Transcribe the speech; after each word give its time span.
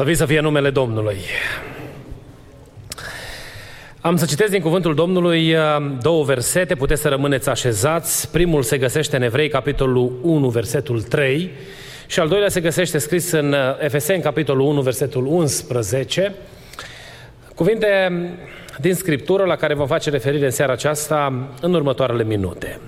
Slăvit 0.00 0.18
să 0.18 0.26
fie 0.26 0.40
numele 0.40 0.70
Domnului! 0.70 1.16
Am 4.00 4.16
să 4.16 4.26
citesc 4.26 4.50
din 4.50 4.60
cuvântul 4.60 4.94
Domnului 4.94 5.54
uh, 5.54 5.60
două 6.02 6.24
versete, 6.24 6.74
puteți 6.74 7.00
să 7.00 7.08
rămâneți 7.08 7.48
așezați. 7.48 8.30
Primul 8.30 8.62
se 8.62 8.78
găsește 8.78 9.16
în 9.16 9.22
Evrei, 9.22 9.48
capitolul 9.48 10.12
1, 10.22 10.48
versetul 10.48 11.02
3, 11.02 11.50
și 12.06 12.20
al 12.20 12.28
doilea 12.28 12.48
se 12.48 12.60
găsește 12.60 12.98
scris 12.98 13.30
în 13.30 13.52
uh, 13.52 13.58
Efeseni, 13.78 14.22
capitolul 14.22 14.66
1, 14.66 14.80
versetul 14.80 15.26
11. 15.26 16.34
Cuvinte 17.54 18.20
din 18.78 18.94
Scriptură 18.94 19.44
la 19.44 19.56
care 19.56 19.74
vom 19.74 19.86
face 19.86 20.10
referire 20.10 20.44
în 20.44 20.50
seara 20.50 20.72
aceasta 20.72 21.48
în 21.60 21.74
următoarele 21.74 22.24
minute. 22.24 22.80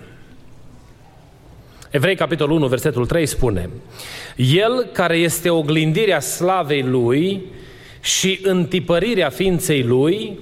Evrei, 1.92 2.14
capitolul 2.16 2.56
1, 2.56 2.66
versetul 2.66 3.06
3 3.06 3.26
spune 3.26 3.70
El 4.36 4.88
care 4.92 5.16
este 5.16 5.50
oglindirea 5.50 6.20
slavei 6.20 6.82
Lui 6.82 7.42
și 8.00 8.38
întipărirea 8.42 9.28
ființei 9.28 9.82
Lui 9.82 10.38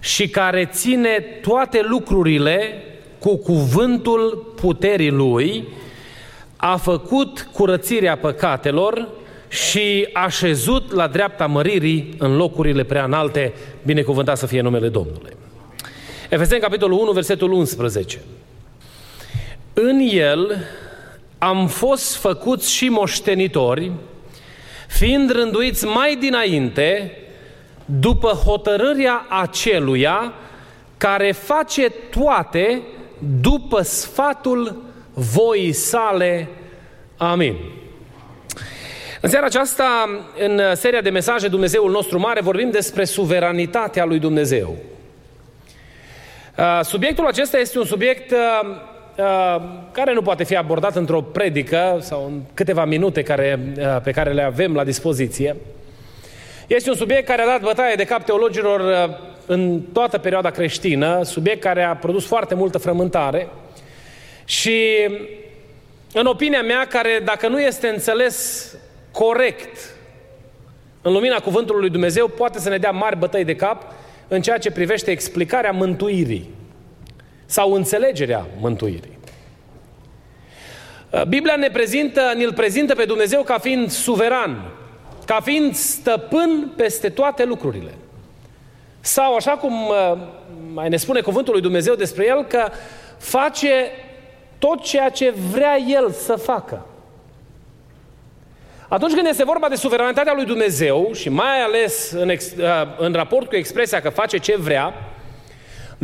și 0.00 0.28
care 0.28 0.64
ține 0.72 1.24
toate 1.42 1.80
lucrurile 1.88 2.82
cu 3.18 3.36
cuvântul 3.36 4.52
puterii 4.60 5.10
Lui, 5.10 5.64
a 6.56 6.76
făcut 6.76 7.48
curățirea 7.52 8.16
păcatelor 8.16 9.08
și 9.48 10.08
a 10.12 10.28
șezut 10.28 10.92
la 10.92 11.06
dreapta 11.06 11.46
măririi 11.46 12.14
în 12.18 12.36
locurile 12.36 12.84
prea 12.84 13.04
înalte, 13.04 13.52
binecuvântat 13.84 14.36
să 14.36 14.46
fie 14.46 14.60
numele 14.60 14.88
Domnului. 14.88 15.32
Efeseni, 16.28 16.60
capitolul 16.60 16.98
1, 16.98 17.10
versetul 17.10 17.52
11. 17.52 18.18
În 19.74 19.98
el 20.10 20.66
am 21.38 21.66
fost 21.66 22.16
făcuți 22.16 22.72
și 22.72 22.88
moștenitori, 22.88 23.92
fiind 24.88 25.30
rânduiți 25.30 25.84
mai 25.84 26.16
dinainte, 26.16 27.16
după 27.84 28.28
hotărârea 28.28 29.26
aceluia 29.28 30.32
care 30.96 31.32
face 31.32 31.88
toate 31.88 32.82
după 33.40 33.82
sfatul 33.82 34.82
voii 35.14 35.72
sale. 35.72 36.48
Amin. 37.16 37.56
În 39.20 39.30
seara 39.30 39.46
aceasta, 39.46 40.08
în 40.38 40.74
seria 40.74 41.00
de 41.00 41.10
mesaje 41.10 41.48
Dumnezeul 41.48 41.90
nostru 41.90 42.18
mare, 42.18 42.40
vorbim 42.40 42.70
despre 42.70 43.04
suveranitatea 43.04 44.04
lui 44.04 44.18
Dumnezeu. 44.18 44.76
Subiectul 46.82 47.26
acesta 47.26 47.58
este 47.58 47.78
un 47.78 47.84
subiect 47.84 48.32
Uh, 48.32 48.91
care 49.92 50.12
nu 50.12 50.22
poate 50.22 50.44
fi 50.44 50.56
abordat 50.56 50.96
într-o 50.96 51.20
predică 51.20 51.98
sau 52.00 52.24
în 52.26 52.40
câteva 52.54 52.84
minute 52.84 53.22
care, 53.22 53.58
uh, 53.78 54.00
pe 54.02 54.10
care 54.10 54.32
le 54.32 54.42
avem 54.42 54.74
la 54.74 54.84
dispoziție. 54.84 55.56
Este 56.66 56.90
un 56.90 56.96
subiect 56.96 57.26
care 57.26 57.42
a 57.42 57.46
dat 57.46 57.60
bătaie 57.60 57.94
de 57.94 58.04
cap 58.04 58.24
teologilor 58.24 58.80
uh, 58.80 59.14
în 59.46 59.80
toată 59.92 60.18
perioada 60.18 60.50
creștină, 60.50 61.22
subiect 61.22 61.60
care 61.60 61.82
a 61.82 61.96
produs 61.96 62.26
foarte 62.26 62.54
multă 62.54 62.78
frământare 62.78 63.48
și, 64.44 65.08
în 66.12 66.26
opinia 66.26 66.62
mea, 66.62 66.86
care 66.86 67.20
dacă 67.24 67.48
nu 67.48 67.60
este 67.60 67.88
înțeles 67.88 68.68
corect 69.10 69.78
în 71.02 71.12
lumina 71.12 71.38
cuvântului 71.38 71.80
lui 71.80 71.90
Dumnezeu, 71.90 72.28
poate 72.28 72.58
să 72.58 72.68
ne 72.68 72.78
dea 72.78 72.90
mari 72.90 73.18
bătăi 73.18 73.44
de 73.44 73.56
cap 73.56 73.92
în 74.28 74.42
ceea 74.42 74.58
ce 74.58 74.70
privește 74.70 75.10
explicarea 75.10 75.70
mântuirii 75.70 76.50
sau 77.46 77.72
înțelegerea 77.72 78.46
mântuirii. 78.60 79.11
Uh, 81.12 81.22
Biblia 81.24 81.56
ne 81.56 81.70
prezintă, 81.70 82.32
ne-l 82.36 82.52
prezintă 82.52 82.94
pe 82.94 83.04
Dumnezeu 83.04 83.42
ca 83.42 83.58
fiind 83.58 83.90
suveran, 83.90 84.70
ca 85.24 85.40
fiind 85.40 85.74
stăpân 85.74 86.72
peste 86.76 87.08
toate 87.08 87.44
lucrurile. 87.44 87.94
Sau, 89.00 89.34
așa 89.34 89.50
cum 89.50 89.88
uh, 89.88 90.18
mai 90.74 90.88
ne 90.88 90.96
spune 90.96 91.20
cuvântul 91.20 91.52
lui 91.52 91.62
Dumnezeu 91.62 91.94
despre 91.94 92.26
el, 92.26 92.44
că 92.44 92.68
face 93.18 93.90
tot 94.58 94.82
ceea 94.82 95.08
ce 95.08 95.34
vrea 95.50 95.76
el 95.88 96.10
să 96.10 96.36
facă. 96.36 96.86
Atunci 98.88 99.14
când 99.14 99.26
este 99.26 99.44
vorba 99.44 99.68
de 99.68 99.74
suveranitatea 99.74 100.32
lui 100.34 100.44
Dumnezeu 100.44 101.10
și 101.14 101.28
mai 101.28 101.62
ales 101.62 102.10
în, 102.10 102.28
ex, 102.28 102.50
uh, 102.50 102.66
în 102.98 103.12
raport 103.12 103.48
cu 103.48 103.56
expresia 103.56 104.00
că 104.00 104.08
face 104.08 104.38
ce 104.38 104.56
vrea, 104.56 104.94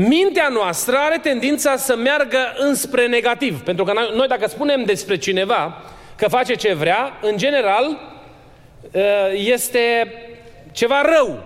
Mintea 0.06 0.48
noastră 0.48 0.96
are 0.96 1.18
tendința 1.22 1.76
să 1.76 1.96
meargă 1.96 2.38
înspre 2.56 3.06
negativ. 3.06 3.60
Pentru 3.60 3.84
că 3.84 3.92
noi 4.14 4.26
dacă 4.28 4.48
spunem 4.48 4.84
despre 4.84 5.16
cineva 5.16 5.82
că 6.16 6.28
face 6.28 6.54
ce 6.54 6.74
vrea, 6.74 7.18
în 7.22 7.36
general 7.36 7.98
ă, 8.94 9.00
este 9.32 10.12
ceva 10.72 11.02
rău. 11.02 11.44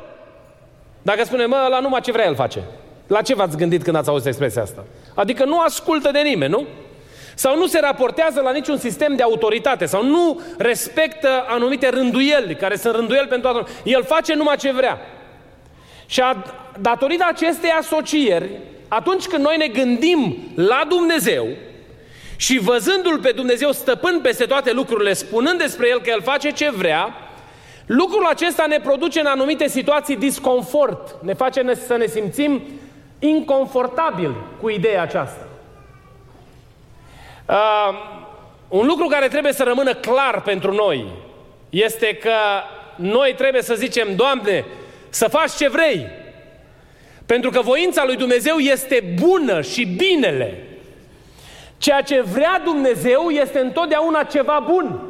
Dacă 1.03 1.25
spunem, 1.25 1.49
mă, 1.49 1.67
la 1.71 1.81
numai 1.81 2.01
ce 2.01 2.13
vrea 2.13 2.27
el 2.27 2.35
face. 2.35 2.63
La 3.07 3.23
ce 3.23 3.35
v-ați 3.35 3.57
gândit 3.57 3.83
când 3.83 3.97
ați 3.97 4.09
auzit 4.09 4.27
expresia 4.27 4.63
asta? 4.63 4.85
Adică 5.15 5.45
nu 5.45 5.61
ascultă 5.61 6.11
de 6.11 6.21
nimeni, 6.21 6.53
nu? 6.53 6.67
Sau 7.35 7.57
nu 7.57 7.67
se 7.67 7.81
raportează 7.81 8.41
la 8.41 8.53
niciun 8.53 8.77
sistem 8.77 9.17
de 9.17 9.23
autoritate, 9.23 9.87
sau 9.87 10.05
nu 10.05 10.41
respectă 10.59 11.45
anumite 11.49 11.89
rânduieli, 11.89 12.55
care 12.55 12.77
sunt 12.77 12.95
rânduieli 12.95 13.29
pentru 13.29 13.53
toată 13.53 13.71
El 13.85 14.05
face 14.05 14.35
numai 14.35 14.57
ce 14.57 14.73
vrea. 14.73 14.99
Și 16.07 16.21
a, 16.21 16.45
datorită 16.81 17.25
acestei 17.29 17.71
asocieri, 17.71 18.51
atunci 18.89 19.27
când 19.27 19.45
noi 19.45 19.57
ne 19.57 19.67
gândim 19.67 20.37
la 20.55 20.85
Dumnezeu 20.89 21.47
și 22.37 22.59
văzându-L 22.59 23.19
pe 23.19 23.31
Dumnezeu 23.31 23.73
stăpân 23.73 24.21
peste 24.21 24.45
toate 24.45 24.73
lucrurile, 24.73 25.13
spunând 25.13 25.59
despre 25.59 25.89
El 25.89 26.01
că 26.01 26.11
El 26.11 26.23
face 26.23 26.51
ce 26.51 26.71
vrea, 26.71 27.15
lucrul 27.87 28.27
acesta 28.27 28.67
ne 28.67 28.81
produce 28.81 29.21
în 29.21 29.27
anumite 29.27 29.69
situații 29.69 30.17
disconfort, 30.17 31.17
ne 31.23 31.35
face 31.35 31.75
să 31.87 31.97
ne 31.97 32.07
simțim 32.07 32.63
inconfortabil 33.19 34.35
cu 34.61 34.69
ideea 34.69 35.03
aceasta. 35.03 35.47
Uh, 37.49 37.95
un 38.69 38.87
lucru 38.87 39.07
care 39.07 39.29
trebuie 39.29 39.53
să 39.53 39.63
rămână 39.63 39.95
clar 39.95 40.43
pentru 40.43 40.75
noi 40.75 41.07
este 41.71 42.15
că 42.15 42.35
noi 42.97 43.35
trebuie 43.37 43.63
să 43.63 43.75
zicem, 43.75 44.17
Doamne, 44.17 44.65
să 45.09 45.29
faci 45.29 45.51
ce 45.51 45.69
vrei. 45.69 46.07
Pentru 47.33 47.51
că 47.51 47.61
voința 47.61 48.05
lui 48.05 48.17
Dumnezeu 48.17 48.57
este 48.59 49.15
bună 49.21 49.61
și 49.61 49.85
binele. 49.85 50.63
Ceea 51.79 52.01
ce 52.01 52.21
vrea 52.21 52.61
Dumnezeu 52.65 53.29
este 53.29 53.59
întotdeauna 53.59 54.23
ceva 54.23 54.65
bun. 54.67 55.01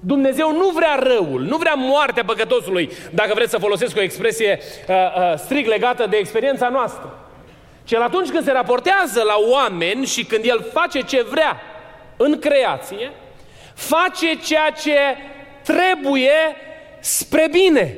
Dumnezeu 0.00 0.52
nu 0.52 0.68
vrea 0.68 0.94
răul, 1.02 1.40
nu 1.40 1.56
vrea 1.56 1.74
moartea 1.74 2.24
păcătosului, 2.24 2.90
dacă 3.10 3.32
vreți 3.34 3.50
să 3.50 3.58
folosesc 3.58 3.96
o 3.96 4.02
expresie 4.02 4.58
uh, 4.88 4.94
uh, 4.94 5.38
strict 5.38 5.68
legată 5.68 6.06
de 6.06 6.16
experiența 6.16 6.68
noastră. 6.68 7.28
Cel 7.84 8.02
atunci 8.02 8.30
când 8.30 8.44
se 8.44 8.52
raportează 8.52 9.22
la 9.22 9.36
oameni 9.50 10.06
și 10.06 10.24
când 10.24 10.44
El 10.44 10.70
face 10.72 11.00
ce 11.00 11.26
vrea 11.30 11.60
în 12.16 12.38
creație, 12.38 13.12
face 13.74 14.34
ceea 14.34 14.70
ce 14.70 14.98
trebuie 15.62 16.56
spre 17.00 17.48
bine. 17.50 17.96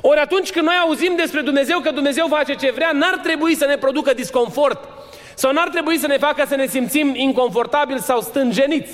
Ori 0.00 0.18
atunci 0.18 0.50
când 0.50 0.66
noi 0.66 0.74
auzim 0.82 1.16
despre 1.16 1.40
Dumnezeu 1.40 1.78
că 1.78 1.90
Dumnezeu 1.90 2.26
face 2.28 2.54
ce 2.54 2.70
vrea, 2.70 2.90
n-ar 2.92 3.16
trebui 3.22 3.54
să 3.54 3.66
ne 3.66 3.76
producă 3.76 4.14
disconfort 4.14 4.88
sau 5.34 5.52
n-ar 5.52 5.68
trebui 5.68 5.98
să 5.98 6.06
ne 6.06 6.16
facă 6.18 6.44
să 6.48 6.54
ne 6.54 6.66
simțim 6.66 7.14
inconfortabili 7.14 8.00
sau 8.00 8.20
stânjeniți. 8.20 8.92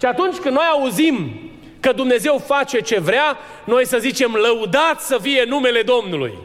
Și 0.00 0.06
atunci 0.06 0.36
când 0.36 0.54
noi 0.54 0.64
auzim 0.72 1.40
că 1.80 1.92
Dumnezeu 1.92 2.42
face 2.46 2.80
ce 2.80 3.00
vrea, 3.00 3.38
noi 3.64 3.86
să 3.86 3.98
zicem 3.98 4.32
lăudat 4.32 5.00
să 5.00 5.18
fie 5.22 5.44
numele 5.48 5.82
Domnului. 5.82 6.38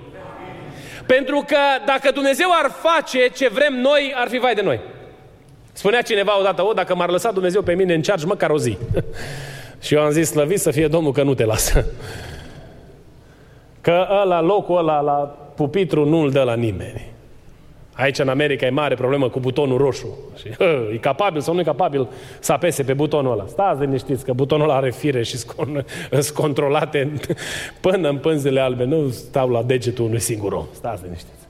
Pentru 1.06 1.44
că 1.48 1.57
dacă 1.86 2.12
Dumnezeu 2.12 2.48
ar 2.51 2.71
face 2.81 3.27
ce 3.27 3.50
vrem 3.50 3.74
noi, 3.74 4.13
ar 4.15 4.27
fi 4.30 4.38
vai 4.38 4.56
de 4.56 4.62
noi. 4.62 4.80
Spunea 5.74 6.01
cineva 6.01 6.39
odată, 6.39 6.65
o, 6.65 6.74
dacă 6.74 6.95
m-ar 6.95 7.09
lăsa 7.09 7.31
Dumnezeu 7.31 7.62
pe 7.62 7.74
mine 7.74 7.94
în 7.94 8.01
charge 8.01 8.25
măcar 8.25 8.50
o 8.50 8.57
zi. 8.57 8.77
Și 9.83 9.94
eu 9.94 10.01
am 10.01 10.09
zis, 10.09 10.30
slăvit 10.30 10.59
să 10.59 10.71
fie 10.71 10.88
Domnul 10.88 11.12
că 11.12 11.24
nu 11.24 11.33
te 11.33 11.45
lasă. 11.45 11.86
Că 13.81 14.07
ăla, 14.22 14.42
locul 14.42 14.78
ăla 14.78 15.00
la 15.00 15.38
pupitru 15.56 16.06
nu-l 16.06 16.31
dă 16.31 16.44
la 16.44 16.54
nimeni. 16.54 17.12
Aici 17.94 18.19
în 18.19 18.30
America 18.30 18.66
e 18.66 18.69
mare 18.69 18.95
problemă 18.95 19.30
cu 19.30 19.39
butonul 19.39 19.78
roșu. 19.78 20.18
Și, 20.39 20.50
hă, 20.57 20.88
e 20.94 20.98
capabil 20.98 21.42
sau 21.42 21.54
nu 21.54 21.60
e 21.60 21.63
capabil 21.63 22.07
să 22.39 22.51
apese 22.51 22.83
pe 22.83 22.94
butonul 22.94 23.31
ăla. 23.31 23.45
Stați 23.48 23.80
liniștiți 23.80 24.25
că 24.25 24.33
butonul 24.33 24.69
ăla 24.69 24.75
are 24.75 24.92
fire 24.92 25.24
și 25.24 25.38
sunt 25.38 26.30
controlate 26.42 27.12
până 27.81 28.10
în 28.10 28.18
pânzele 28.18 28.60
albe. 28.60 28.83
Nu 28.83 29.10
stau 29.10 29.50
la 29.50 29.63
degetul 29.63 30.06
unui 30.06 30.19
singur 30.19 30.51
om. 30.51 30.66
Stați 30.74 31.04
liniștiți. 31.04 31.42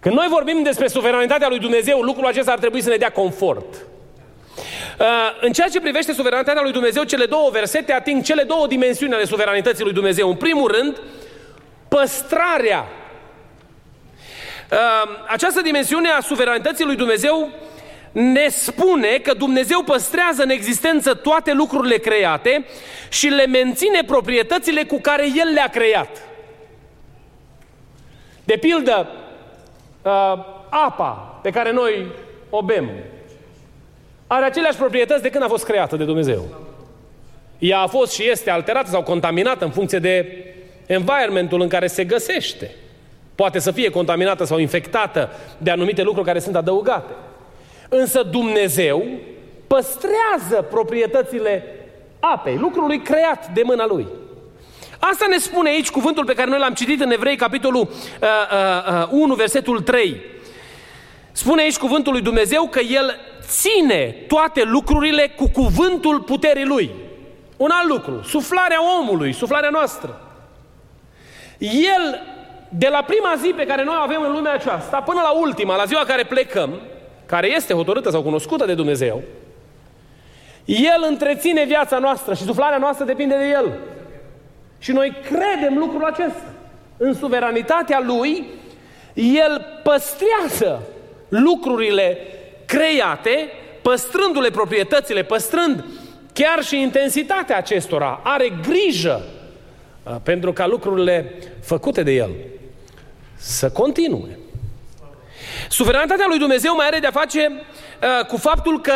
Când 0.00 0.14
noi 0.14 0.26
vorbim 0.30 0.62
despre 0.62 0.86
suveranitatea 0.86 1.48
lui 1.48 1.58
Dumnezeu, 1.58 2.00
lucrul 2.00 2.26
acesta 2.26 2.52
ar 2.52 2.58
trebui 2.58 2.80
să 2.80 2.88
ne 2.88 2.96
dea 2.96 3.10
confort. 3.10 3.86
Uh, 4.98 5.06
în 5.40 5.52
ceea 5.52 5.68
ce 5.68 5.80
privește 5.80 6.12
suveranitatea 6.12 6.62
lui 6.62 6.72
Dumnezeu, 6.72 7.02
cele 7.02 7.26
două 7.26 7.50
versete 7.50 7.92
ating 7.92 8.22
cele 8.22 8.42
două 8.42 8.66
dimensiuni 8.66 9.14
ale 9.14 9.24
suveranității 9.24 9.84
lui 9.84 9.92
Dumnezeu. 9.92 10.28
În 10.28 10.36
primul 10.36 10.70
rând, 10.72 11.00
păstrarea. 11.88 12.86
Uh, 14.70 14.78
această 15.28 15.60
dimensiune 15.60 16.08
a 16.08 16.20
suveranității 16.20 16.84
lui 16.84 16.96
Dumnezeu 16.96 17.50
ne 18.12 18.48
spune 18.48 19.18
că 19.18 19.34
Dumnezeu 19.34 19.82
păstrează 19.82 20.42
în 20.42 20.50
existență 20.50 21.14
toate 21.14 21.52
lucrurile 21.52 21.96
create 21.96 22.66
și 23.08 23.28
le 23.28 23.46
menține 23.46 24.02
proprietățile 24.06 24.84
cu 24.84 24.98
care 25.00 25.26
El 25.34 25.52
le-a 25.52 25.68
creat. 25.68 26.22
De 28.44 28.56
pildă, 28.60 29.08
uh, 30.02 30.10
apa 30.68 31.38
pe 31.42 31.50
care 31.50 31.72
noi 31.72 32.06
o 32.50 32.62
bem 32.62 32.90
are 34.30 34.44
aceleași 34.44 34.76
proprietăți 34.76 35.22
de 35.22 35.30
când 35.30 35.44
a 35.44 35.48
fost 35.48 35.64
creată 35.64 35.96
de 35.96 36.04
Dumnezeu. 36.04 36.44
Ea 37.58 37.78
a 37.78 37.86
fost 37.86 38.12
și 38.12 38.28
este 38.28 38.50
alterată 38.50 38.90
sau 38.90 39.02
contaminată 39.02 39.64
în 39.64 39.70
funcție 39.70 39.98
de 39.98 40.44
environmentul 40.86 41.60
în 41.60 41.68
care 41.68 41.86
se 41.86 42.04
găsește. 42.04 42.70
Poate 43.34 43.58
să 43.58 43.70
fie 43.70 43.90
contaminată 43.90 44.44
sau 44.44 44.58
infectată 44.58 45.30
de 45.58 45.70
anumite 45.70 46.02
lucruri 46.02 46.26
care 46.26 46.38
sunt 46.38 46.56
adăugate. 46.56 47.12
Însă 47.88 48.22
Dumnezeu 48.22 49.04
păstrează 49.66 50.66
proprietățile 50.70 51.64
apei, 52.20 52.56
lucrului 52.56 53.02
creat 53.02 53.50
de 53.52 53.62
mâna 53.64 53.86
Lui. 53.86 54.06
Asta 54.98 55.26
ne 55.30 55.38
spune 55.38 55.68
aici 55.68 55.90
cuvântul 55.90 56.24
pe 56.24 56.32
care 56.32 56.50
noi 56.50 56.58
l-am 56.58 56.74
citit 56.74 57.00
în 57.00 57.10
Evrei, 57.10 57.36
capitolul 57.36 57.80
uh, 57.80 58.28
uh, 58.92 59.02
uh, 59.02 59.08
1, 59.10 59.34
versetul 59.34 59.80
3. 59.80 60.20
Spune 61.38 61.62
aici 61.62 61.76
cuvântul 61.76 62.12
lui 62.12 62.22
Dumnezeu 62.22 62.68
că 62.68 62.80
El 62.80 63.16
ține 63.40 64.14
toate 64.28 64.62
lucrurile 64.62 65.28
cu 65.28 65.48
cuvântul 65.48 66.20
puterii 66.20 66.64
Lui. 66.64 66.90
Un 67.56 67.70
alt 67.72 67.88
lucru, 67.88 68.22
suflarea 68.22 68.78
omului, 69.00 69.32
suflarea 69.32 69.68
noastră. 69.70 70.20
El, 71.58 72.22
de 72.68 72.88
la 72.88 73.02
prima 73.02 73.34
zi 73.36 73.48
pe 73.48 73.66
care 73.66 73.84
noi 73.84 73.94
o 73.98 74.02
avem 74.02 74.22
în 74.22 74.32
lumea 74.32 74.52
aceasta, 74.52 75.00
până 75.00 75.20
la 75.20 75.30
ultima, 75.30 75.76
la 75.76 75.84
ziua 75.84 76.04
care 76.04 76.24
plecăm, 76.24 76.80
care 77.26 77.54
este 77.54 77.74
hotărâtă 77.74 78.10
sau 78.10 78.22
cunoscută 78.22 78.64
de 78.64 78.74
Dumnezeu, 78.74 79.22
El 80.64 81.04
întreține 81.08 81.64
viața 81.64 81.98
noastră 81.98 82.34
și 82.34 82.42
suflarea 82.42 82.78
noastră 82.78 83.04
depinde 83.04 83.36
de 83.36 83.48
El. 83.48 83.72
Și 84.78 84.92
noi 84.92 85.16
credem 85.24 85.78
lucrul 85.78 86.04
acesta. 86.04 86.52
În 86.96 87.14
suveranitatea 87.14 88.00
Lui, 88.04 88.46
El 89.14 89.80
păstrează 89.82 90.82
lucrurile 91.28 92.18
create, 92.66 93.48
păstrându-le 93.82 94.50
proprietățile, 94.50 95.22
păstrând 95.22 95.84
chiar 96.32 96.64
și 96.64 96.80
intensitatea 96.80 97.56
acestora. 97.56 98.20
Are 98.24 98.52
grijă 98.68 99.24
uh, 100.02 100.16
pentru 100.22 100.52
ca 100.52 100.66
lucrurile 100.66 101.34
făcute 101.62 102.02
de 102.02 102.10
El 102.10 102.30
să 103.36 103.70
continue. 103.70 104.38
Suveranitatea 105.68 106.26
lui 106.28 106.38
Dumnezeu 106.38 106.74
mai 106.74 106.86
are 106.86 106.98
de-a 106.98 107.10
face 107.10 107.50
uh, 107.50 108.26
cu 108.26 108.36
faptul 108.36 108.80
că 108.80 108.94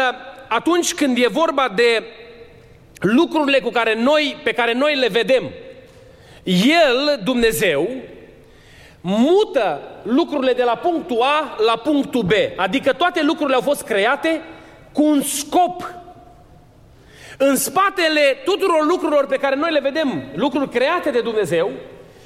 atunci 0.48 0.94
când 0.94 1.16
e 1.16 1.26
vorba 1.30 1.72
de 1.74 2.02
lucrurile 3.00 3.58
cu 3.58 3.70
care 3.70 3.94
noi, 3.94 4.36
pe 4.42 4.52
care 4.52 4.72
noi 4.72 4.96
le 4.96 5.08
vedem, 5.08 5.50
El, 6.42 7.20
Dumnezeu, 7.24 7.88
mută 9.02 9.80
lucrurile 10.02 10.52
de 10.52 10.62
la 10.62 10.76
punctul 10.76 11.20
A 11.20 11.56
la 11.66 11.76
punctul 11.76 12.22
B. 12.22 12.32
Adică 12.56 12.92
toate 12.92 13.22
lucrurile 13.22 13.54
au 13.54 13.60
fost 13.60 13.82
create 13.82 14.40
cu 14.92 15.02
un 15.02 15.22
scop. 15.22 15.90
În 17.38 17.56
spatele 17.56 18.20
tuturor 18.44 18.86
lucrurilor 18.86 19.26
pe 19.26 19.36
care 19.36 19.56
noi 19.56 19.72
le 19.72 19.80
vedem, 19.80 20.22
lucruri 20.34 20.68
create 20.68 21.10
de 21.10 21.20
Dumnezeu, 21.20 21.70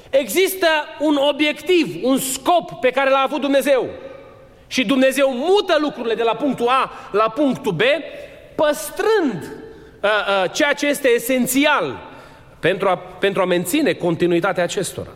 există 0.09 0.67
un 0.99 1.15
obiectiv, 1.15 1.99
un 2.03 2.17
scop 2.17 2.71
pe 2.71 2.89
care 2.89 3.09
l-a 3.09 3.23
avut 3.25 3.41
Dumnezeu. 3.41 3.85
Și 4.67 4.85
Dumnezeu 4.85 5.29
mută 5.33 5.77
lucrurile 5.79 6.13
de 6.13 6.23
la 6.23 6.35
punctul 6.35 6.67
A 6.67 6.91
la 7.11 7.29
punctul 7.29 7.71
B, 7.71 7.81
păstrând 8.55 9.41
uh, 10.01 10.09
uh, 10.09 10.51
ceea 10.51 10.73
ce 10.73 10.87
este 10.87 11.07
esențial 11.07 11.99
pentru 12.59 12.87
a, 12.87 12.97
pentru 12.97 13.41
a 13.41 13.45
menține 13.45 13.93
continuitatea 13.93 14.63
acestora. 14.63 15.09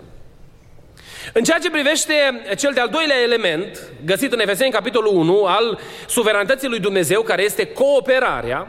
În 1.33 1.43
ceea 1.43 1.57
ce 1.57 1.69
privește 1.69 2.13
cel 2.57 2.71
de-al 2.73 2.87
doilea 2.87 3.21
element, 3.21 3.79
găsit 4.05 4.33
în 4.33 4.39
Efeseni, 4.39 4.71
capitolul 4.71 5.15
1, 5.15 5.43
al 5.43 5.79
suveranității 6.07 6.67
lui 6.67 6.79
Dumnezeu, 6.79 7.21
care 7.21 7.43
este 7.43 7.67
cooperarea, 7.67 8.67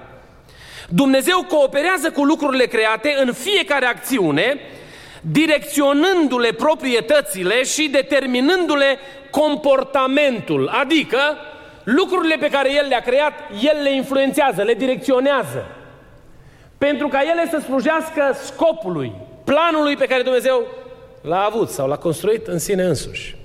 Dumnezeu 0.89 1.45
cooperează 1.49 2.11
cu 2.11 2.25
lucrurile 2.25 2.65
create 2.65 3.15
în 3.19 3.33
fiecare 3.33 3.87
acțiune, 3.87 4.61
direcționându-le 5.21 6.53
proprietățile 6.53 7.63
și 7.63 7.89
determinându-le 7.89 8.99
comportamentul. 9.31 10.69
Adică, 10.69 11.19
lucrurile 11.85 12.37
pe 12.41 12.49
care 12.49 12.75
El 12.75 12.87
le-a 12.89 13.01
creat, 13.01 13.33
El 13.61 13.83
le 13.83 13.95
influențează, 13.95 14.63
le 14.63 14.75
direcționează. 14.75 15.67
Pentru 16.79 17.09
ca 17.09 17.21
ele 17.21 17.49
să 17.51 17.59
slujească 17.59 18.37
scopului, 18.45 19.13
planului 19.45 19.97
pe 19.97 20.07
care 20.07 20.23
Dumnezeu 20.23 20.67
l-a 21.23 21.45
avut 21.45 21.69
sau 21.69 21.89
l-a 21.89 21.97
construit 21.97 22.47
în 22.47 22.59
sine 22.59 22.83
însuși. 22.85 23.37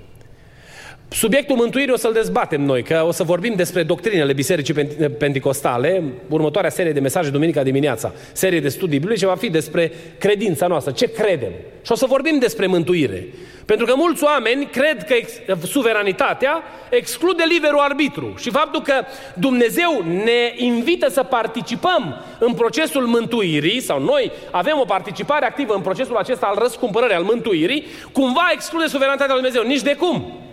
Subiectul 1.09 1.55
mântuirii 1.55 1.93
o 1.93 1.97
să-l 1.97 2.13
dezbatem 2.13 2.61
noi, 2.61 2.83
că 2.83 3.03
o 3.07 3.11
să 3.11 3.23
vorbim 3.23 3.53
despre 3.55 3.83
doctrinele 3.83 4.33
Bisericii 4.33 4.73
Pentecostale, 5.17 6.03
următoarea 6.29 6.69
serie 6.69 6.91
de 6.91 6.99
mesaje 6.99 7.29
duminica 7.29 7.63
dimineața, 7.63 8.13
serie 8.31 8.59
de 8.59 8.69
studii 8.69 8.99
biblice, 8.99 9.25
va 9.25 9.35
fi 9.35 9.49
despre 9.49 9.91
credința 10.17 10.67
noastră, 10.67 10.91
ce 10.91 11.11
credem. 11.11 11.51
Și 11.81 11.91
o 11.91 11.95
să 11.95 12.05
vorbim 12.05 12.39
despre 12.39 12.65
mântuire. 12.65 13.27
Pentru 13.65 13.85
că 13.85 13.93
mulți 13.95 14.23
oameni 14.23 14.65
cred 14.65 15.03
că 15.03 15.13
ex- 15.13 15.39
suveranitatea 15.69 16.63
exclude 16.89 17.43
liberul 17.47 17.79
arbitru 17.79 18.33
și 18.37 18.49
faptul 18.49 18.81
că 18.81 18.93
Dumnezeu 19.33 20.03
ne 20.23 20.53
invită 20.55 21.09
să 21.09 21.23
participăm 21.23 22.23
în 22.39 22.53
procesul 22.53 23.05
mântuirii, 23.05 23.81
sau 23.81 24.03
noi 24.03 24.31
avem 24.51 24.77
o 24.79 24.85
participare 24.85 25.45
activă 25.45 25.73
în 25.73 25.81
procesul 25.81 26.15
acesta 26.15 26.45
al 26.45 26.57
răscumpărării, 26.61 27.15
al 27.15 27.23
mântuirii, 27.23 27.85
cumva 28.11 28.49
exclude 28.53 28.87
suveranitatea 28.87 29.33
lui 29.33 29.43
Dumnezeu. 29.43 29.69
Nici 29.69 29.81
de 29.81 29.95
cum. 29.95 30.45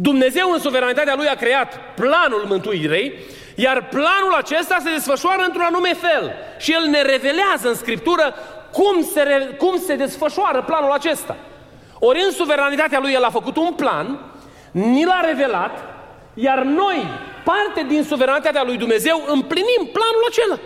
Dumnezeu 0.00 0.50
în 0.52 0.58
suveranitatea 0.58 1.14
Lui 1.16 1.28
a 1.28 1.34
creat 1.34 1.80
planul 1.94 2.44
mântuirei, 2.48 3.12
iar 3.54 3.88
planul 3.88 4.34
acesta 4.36 4.76
se 4.84 4.90
desfășoară 4.90 5.42
într-un 5.46 5.64
anume 5.64 5.94
fel. 5.94 6.32
Și 6.58 6.72
El 6.72 6.86
ne 6.86 7.02
revelează 7.02 7.68
în 7.68 7.74
Scriptură 7.74 8.34
cum 8.72 9.02
se, 9.12 9.22
re, 9.22 9.54
cum 9.58 9.78
se 9.78 9.96
desfășoară 9.96 10.62
planul 10.62 10.90
acesta. 10.90 11.36
Ori 11.98 12.22
în 12.24 12.30
suveranitatea 12.30 12.98
Lui 12.98 13.12
El 13.12 13.22
a 13.22 13.30
făcut 13.30 13.56
un 13.56 13.72
plan, 13.72 14.18
ni 14.70 15.04
l-a 15.04 15.20
revelat, 15.26 15.84
iar 16.34 16.62
noi, 16.62 17.06
parte 17.44 17.84
din 17.88 18.02
suveranitatea 18.02 18.62
Lui 18.64 18.76
Dumnezeu, 18.76 19.24
împlinim 19.26 19.80
planul 19.92 20.26
acela 20.28 20.58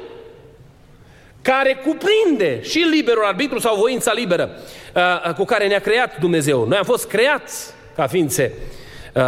care 1.43 1.83
cuprinde 1.85 2.63
și 2.63 2.79
liberul 2.79 3.25
arbitru 3.25 3.59
sau 3.59 3.77
voința 3.77 4.13
liberă 4.13 4.51
uh, 4.95 5.03
uh, 5.29 5.35
cu 5.35 5.45
care 5.45 5.67
ne-a 5.67 5.81
creat 5.81 6.19
Dumnezeu. 6.19 6.67
Noi 6.67 6.79
am 6.79 6.85
fost 6.85 7.09
creați 7.09 7.75
ca 7.95 8.07
ființe 8.07 8.53
Uh, 8.55 8.82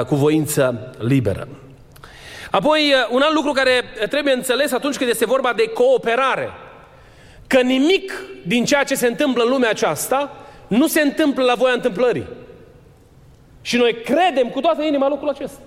cu 0.07 0.15
voință 0.15 0.95
liberă. 0.99 1.49
Apoi, 2.51 2.81
uh, 2.81 3.09
un 3.11 3.21
alt 3.21 3.35
lucru 3.35 3.53
care 3.53 3.83
trebuie 4.09 4.33
înțeles 4.33 4.73
atunci 4.73 4.97
când 4.97 5.11
este 5.11 5.27
vorba 5.27 5.53
de 5.53 5.69
cooperare, 5.69 6.51
că 7.47 7.61
nimic 7.61 8.13
din 8.47 8.65
ceea 8.65 8.85
ce 8.85 8.95
se 8.95 9.07
întâmplă 9.07 9.43
în 9.43 9.51
lumea 9.51 9.71
aceasta 9.71 10.37
nu 10.67 10.87
se 10.87 11.01
întâmplă 11.01 11.45
la 11.45 11.55
voia 11.55 11.73
întâmplării. 11.73 12.27
Și 13.63 13.77
noi 13.77 13.95
credem 13.95 14.49
cu 14.49 14.61
toată 14.61 14.83
inima 14.83 15.09
lucrul 15.09 15.29
acesta. 15.29 15.61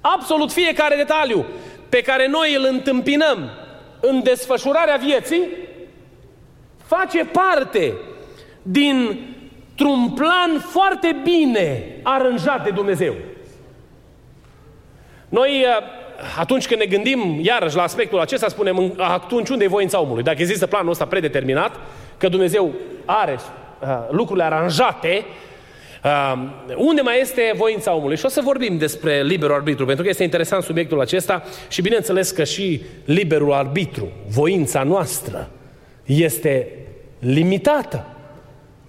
Absolut 0.00 0.52
fiecare 0.52 0.96
detaliu 0.96 1.46
pe 1.88 2.00
care 2.00 2.28
noi 2.28 2.54
îl 2.54 2.66
întâmpinăm 2.70 3.50
în 4.00 4.22
desfășurarea 4.22 4.96
vieții 4.96 5.48
face 6.84 7.24
parte 7.24 7.94
din 8.62 9.20
într-un 9.76 10.10
plan 10.10 10.58
foarte 10.58 11.16
bine 11.22 11.84
aranjat 12.02 12.64
de 12.64 12.70
Dumnezeu. 12.70 13.14
Noi, 15.28 15.50
uh, 15.50 15.84
atunci 16.38 16.66
când 16.66 16.80
ne 16.80 16.86
gândim 16.86 17.38
iarăși 17.42 17.76
la 17.76 17.82
aspectul 17.82 18.20
acesta, 18.20 18.48
spunem 18.48 18.94
atunci 18.96 19.48
unde 19.48 19.64
e 19.64 19.68
voința 19.68 20.00
omului? 20.00 20.22
Dacă 20.22 20.40
există 20.40 20.66
planul 20.66 20.90
ăsta 20.90 21.06
predeterminat, 21.06 21.80
că 22.18 22.28
Dumnezeu 22.28 22.72
are 23.04 23.38
uh, 23.80 23.88
lucrurile 24.10 24.44
aranjate, 24.44 25.24
Uh, 26.04 26.48
unde 26.76 27.00
mai 27.00 27.20
este 27.20 27.52
voința 27.56 27.94
omului? 27.94 28.16
Și 28.16 28.24
o 28.24 28.28
să 28.28 28.40
vorbim 28.40 28.78
despre 28.78 29.22
liberul 29.22 29.54
arbitru, 29.54 29.84
pentru 29.84 30.02
că 30.02 30.08
este 30.10 30.22
interesant 30.22 30.62
subiectul 30.62 31.00
acesta 31.00 31.42
și 31.68 31.82
bineînțeles 31.82 32.30
că 32.30 32.44
și 32.44 32.82
liberul 33.04 33.52
arbitru, 33.52 34.08
voința 34.28 34.82
noastră, 34.82 35.50
este 36.04 36.68
limitată. 37.18 38.06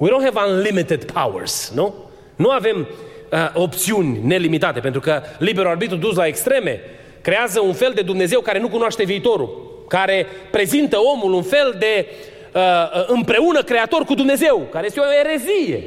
We 0.04 0.10
don't 0.10 0.24
have 0.24 0.52
unlimited 0.52 1.12
powers, 1.12 1.72
nu? 1.76 1.94
Nu 2.36 2.50
avem 2.50 2.88
uh, 3.32 3.50
opțiuni 3.54 4.20
nelimitate, 4.24 4.80
pentru 4.80 5.02
că 5.02 5.22
liberul 5.38 5.70
arbitru 5.70 5.96
dus 5.96 6.16
la 6.16 6.26
extreme 6.26 6.80
creează 7.22 7.60
un 7.60 7.74
fel 7.74 7.92
de 7.96 8.02
Dumnezeu 8.02 8.40
care 8.40 8.60
nu 8.60 8.70
cunoaște 8.70 9.04
viitorul, 9.04 9.82
care 9.88 10.26
prezintă 10.52 10.98
omul 11.14 11.34
un 11.34 11.44
fel 11.44 11.76
de 11.80 12.06
uh, 12.54 12.62
uh 12.62 13.06
împreună 13.08 13.62
creator 13.62 14.04
cu 14.04 14.14
Dumnezeu, 14.14 14.68
care 14.72 14.86
este 14.86 15.00
o 15.00 15.14
erezie. 15.20 15.84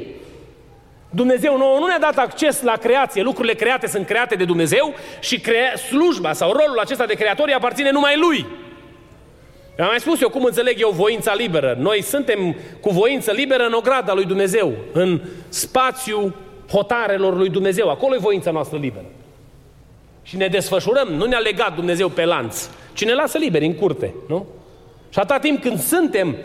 Dumnezeu 1.09 1.57
nouă 1.57 1.79
nu 1.79 1.85
ne-a 1.85 1.99
dat 1.99 2.17
acces 2.17 2.61
la 2.61 2.75
creație, 2.75 3.21
lucrurile 3.21 3.53
create 3.53 3.87
sunt 3.87 4.05
create 4.05 4.35
de 4.35 4.45
Dumnezeu 4.45 4.93
și 5.19 5.39
crea- 5.39 5.75
slujba 5.75 6.33
sau 6.33 6.51
rolul 6.51 6.79
acesta 6.79 7.05
de 7.05 7.13
creator 7.13 7.51
aparține 7.55 7.91
numai 7.91 8.17
Lui. 8.17 8.45
Am 9.79 9.85
mai 9.85 9.99
spus 9.99 10.21
eu 10.21 10.29
cum 10.29 10.43
înțeleg 10.43 10.79
eu 10.79 10.89
voința 10.89 11.33
liberă. 11.33 11.75
Noi 11.79 12.01
suntem 12.01 12.55
cu 12.81 12.89
voință 12.89 13.31
liberă 13.31 13.65
în 13.65 13.73
ograda 13.73 14.13
lui 14.13 14.25
Dumnezeu, 14.25 14.73
în 14.91 15.21
spațiu 15.49 16.35
hotarelor 16.71 17.37
lui 17.37 17.49
Dumnezeu. 17.49 17.89
Acolo 17.89 18.15
e 18.15 18.19
voința 18.19 18.51
noastră 18.51 18.77
liberă. 18.77 19.05
Și 20.23 20.37
ne 20.37 20.47
desfășurăm, 20.47 21.07
nu 21.07 21.25
ne-a 21.25 21.39
legat 21.39 21.75
Dumnezeu 21.75 22.09
pe 22.09 22.25
lanț, 22.25 22.69
ci 22.93 23.05
ne 23.05 23.13
lasă 23.13 23.37
liberi 23.37 23.65
în 23.65 23.75
curte, 23.75 24.13
nu? 24.27 24.47
Și 25.09 25.19
atâta 25.19 25.39
timp 25.39 25.61
când 25.61 25.79
suntem 25.79 26.35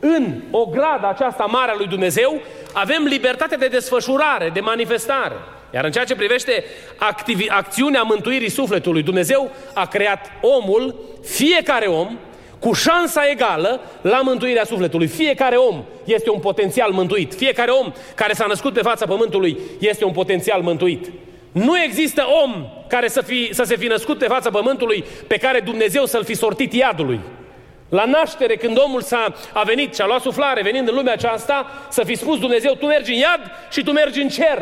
în 0.00 0.40
o 0.50 0.64
gradă 0.64 1.06
aceasta 1.08 1.44
mare 1.44 1.70
a 1.70 1.76
lui 1.76 1.86
Dumnezeu, 1.86 2.40
avem 2.72 3.04
libertate 3.04 3.56
de 3.56 3.66
desfășurare, 3.66 4.50
de 4.52 4.60
manifestare. 4.60 5.34
Iar 5.74 5.84
în 5.84 5.90
ceea 5.90 6.04
ce 6.04 6.14
privește 6.14 6.64
activi- 6.96 7.48
acțiunea 7.48 8.02
mântuirii 8.02 8.50
sufletului, 8.50 9.02
Dumnezeu 9.02 9.50
a 9.74 9.86
creat 9.86 10.30
omul, 10.40 10.94
fiecare 11.22 11.86
om, 11.86 12.18
cu 12.60 12.72
șansa 12.72 13.22
egală 13.30 13.80
la 14.00 14.20
mântuirea 14.20 14.64
sufletului. 14.64 15.06
Fiecare 15.06 15.56
om 15.56 15.84
este 16.04 16.30
un 16.30 16.40
potențial 16.40 16.90
mântuit. 16.90 17.34
Fiecare 17.34 17.70
om 17.70 17.92
care 18.14 18.32
s-a 18.32 18.46
născut 18.46 18.72
pe 18.72 18.80
fața 18.80 19.06
pământului 19.06 19.58
este 19.78 20.04
un 20.04 20.12
potențial 20.12 20.62
mântuit. 20.62 21.10
Nu 21.52 21.82
există 21.82 22.24
om 22.44 22.66
care 22.88 23.08
să, 23.08 23.22
fi, 23.22 23.48
să 23.52 23.62
se 23.62 23.76
fi 23.76 23.86
născut 23.86 24.18
pe 24.18 24.26
fața 24.26 24.50
pământului 24.50 25.04
pe 25.26 25.36
care 25.36 25.60
Dumnezeu 25.60 26.04
să-l 26.04 26.24
fi 26.24 26.34
sortit 26.34 26.72
iadului. 26.72 27.20
La 27.88 28.04
naștere, 28.04 28.56
când 28.56 28.78
omul 28.78 29.00
s-a 29.00 29.34
a 29.52 29.62
venit 29.62 29.94
și 29.94 30.00
a 30.00 30.06
luat 30.06 30.20
suflare 30.20 30.62
venind 30.62 30.88
în 30.88 30.94
lumea 30.94 31.12
aceasta, 31.12 31.66
să 31.88 32.02
fi 32.04 32.14
spus 32.14 32.38
Dumnezeu, 32.38 32.74
tu 32.74 32.86
mergi 32.86 33.12
în 33.12 33.18
iad 33.18 33.40
și 33.70 33.82
tu 33.82 33.92
mergi 33.92 34.20
în 34.20 34.28
cer. 34.28 34.58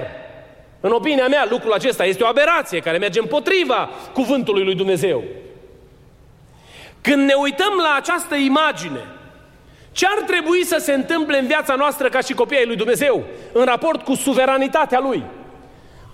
În 0.81 0.91
opinia 0.91 1.29
mea, 1.29 1.47
lucrul 1.51 1.73
acesta 1.73 2.05
este 2.05 2.23
o 2.23 2.27
aberație 2.27 2.81
care 2.81 2.99
merge 2.99 3.21
împotriva 3.21 3.91
cuvântului 4.13 4.65
lui 4.65 4.75
Dumnezeu. 4.75 5.25
Când 7.01 7.27
ne 7.27 7.35
uităm 7.35 7.73
la 7.83 7.95
această 7.97 8.35
imagine, 8.35 9.07
ce 9.93 10.07
ar 10.07 10.23
trebui 10.23 10.65
să 10.65 10.79
se 10.79 10.93
întâmple 10.93 11.39
în 11.39 11.47
viața 11.47 11.75
noastră 11.75 12.09
ca 12.09 12.21
și 12.21 12.35
copiii 12.35 12.67
lui 12.67 12.77
Dumnezeu, 12.77 13.23
în 13.53 13.65
raport 13.65 14.05
cu 14.05 14.15
suveranitatea 14.15 15.01
Lui? 15.01 15.23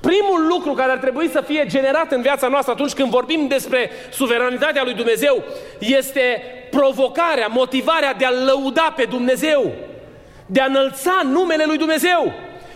Primul 0.00 0.46
lucru 0.46 0.72
care 0.72 0.90
ar 0.90 0.98
trebui 0.98 1.28
să 1.28 1.40
fie 1.40 1.66
generat 1.66 2.12
în 2.12 2.22
viața 2.22 2.48
noastră 2.48 2.72
atunci 2.72 2.92
când 2.92 3.10
vorbim 3.10 3.46
despre 3.46 3.90
suveranitatea 4.12 4.82
lui 4.82 4.94
Dumnezeu 4.94 5.42
este 5.78 6.42
provocarea, 6.70 7.46
motivarea 7.46 8.14
de 8.14 8.24
a 8.24 8.30
lăuda 8.30 8.92
pe 8.96 9.04
Dumnezeu, 9.04 9.72
de 10.46 10.60
a 10.60 10.64
înălța 10.64 11.20
numele 11.24 11.64
lui 11.66 11.76
Dumnezeu. 11.76 12.32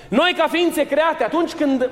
Noi 0.08 0.34
ca 0.36 0.46
ființe 0.46 0.86
create, 0.86 1.24
atunci 1.24 1.52
când 1.52 1.90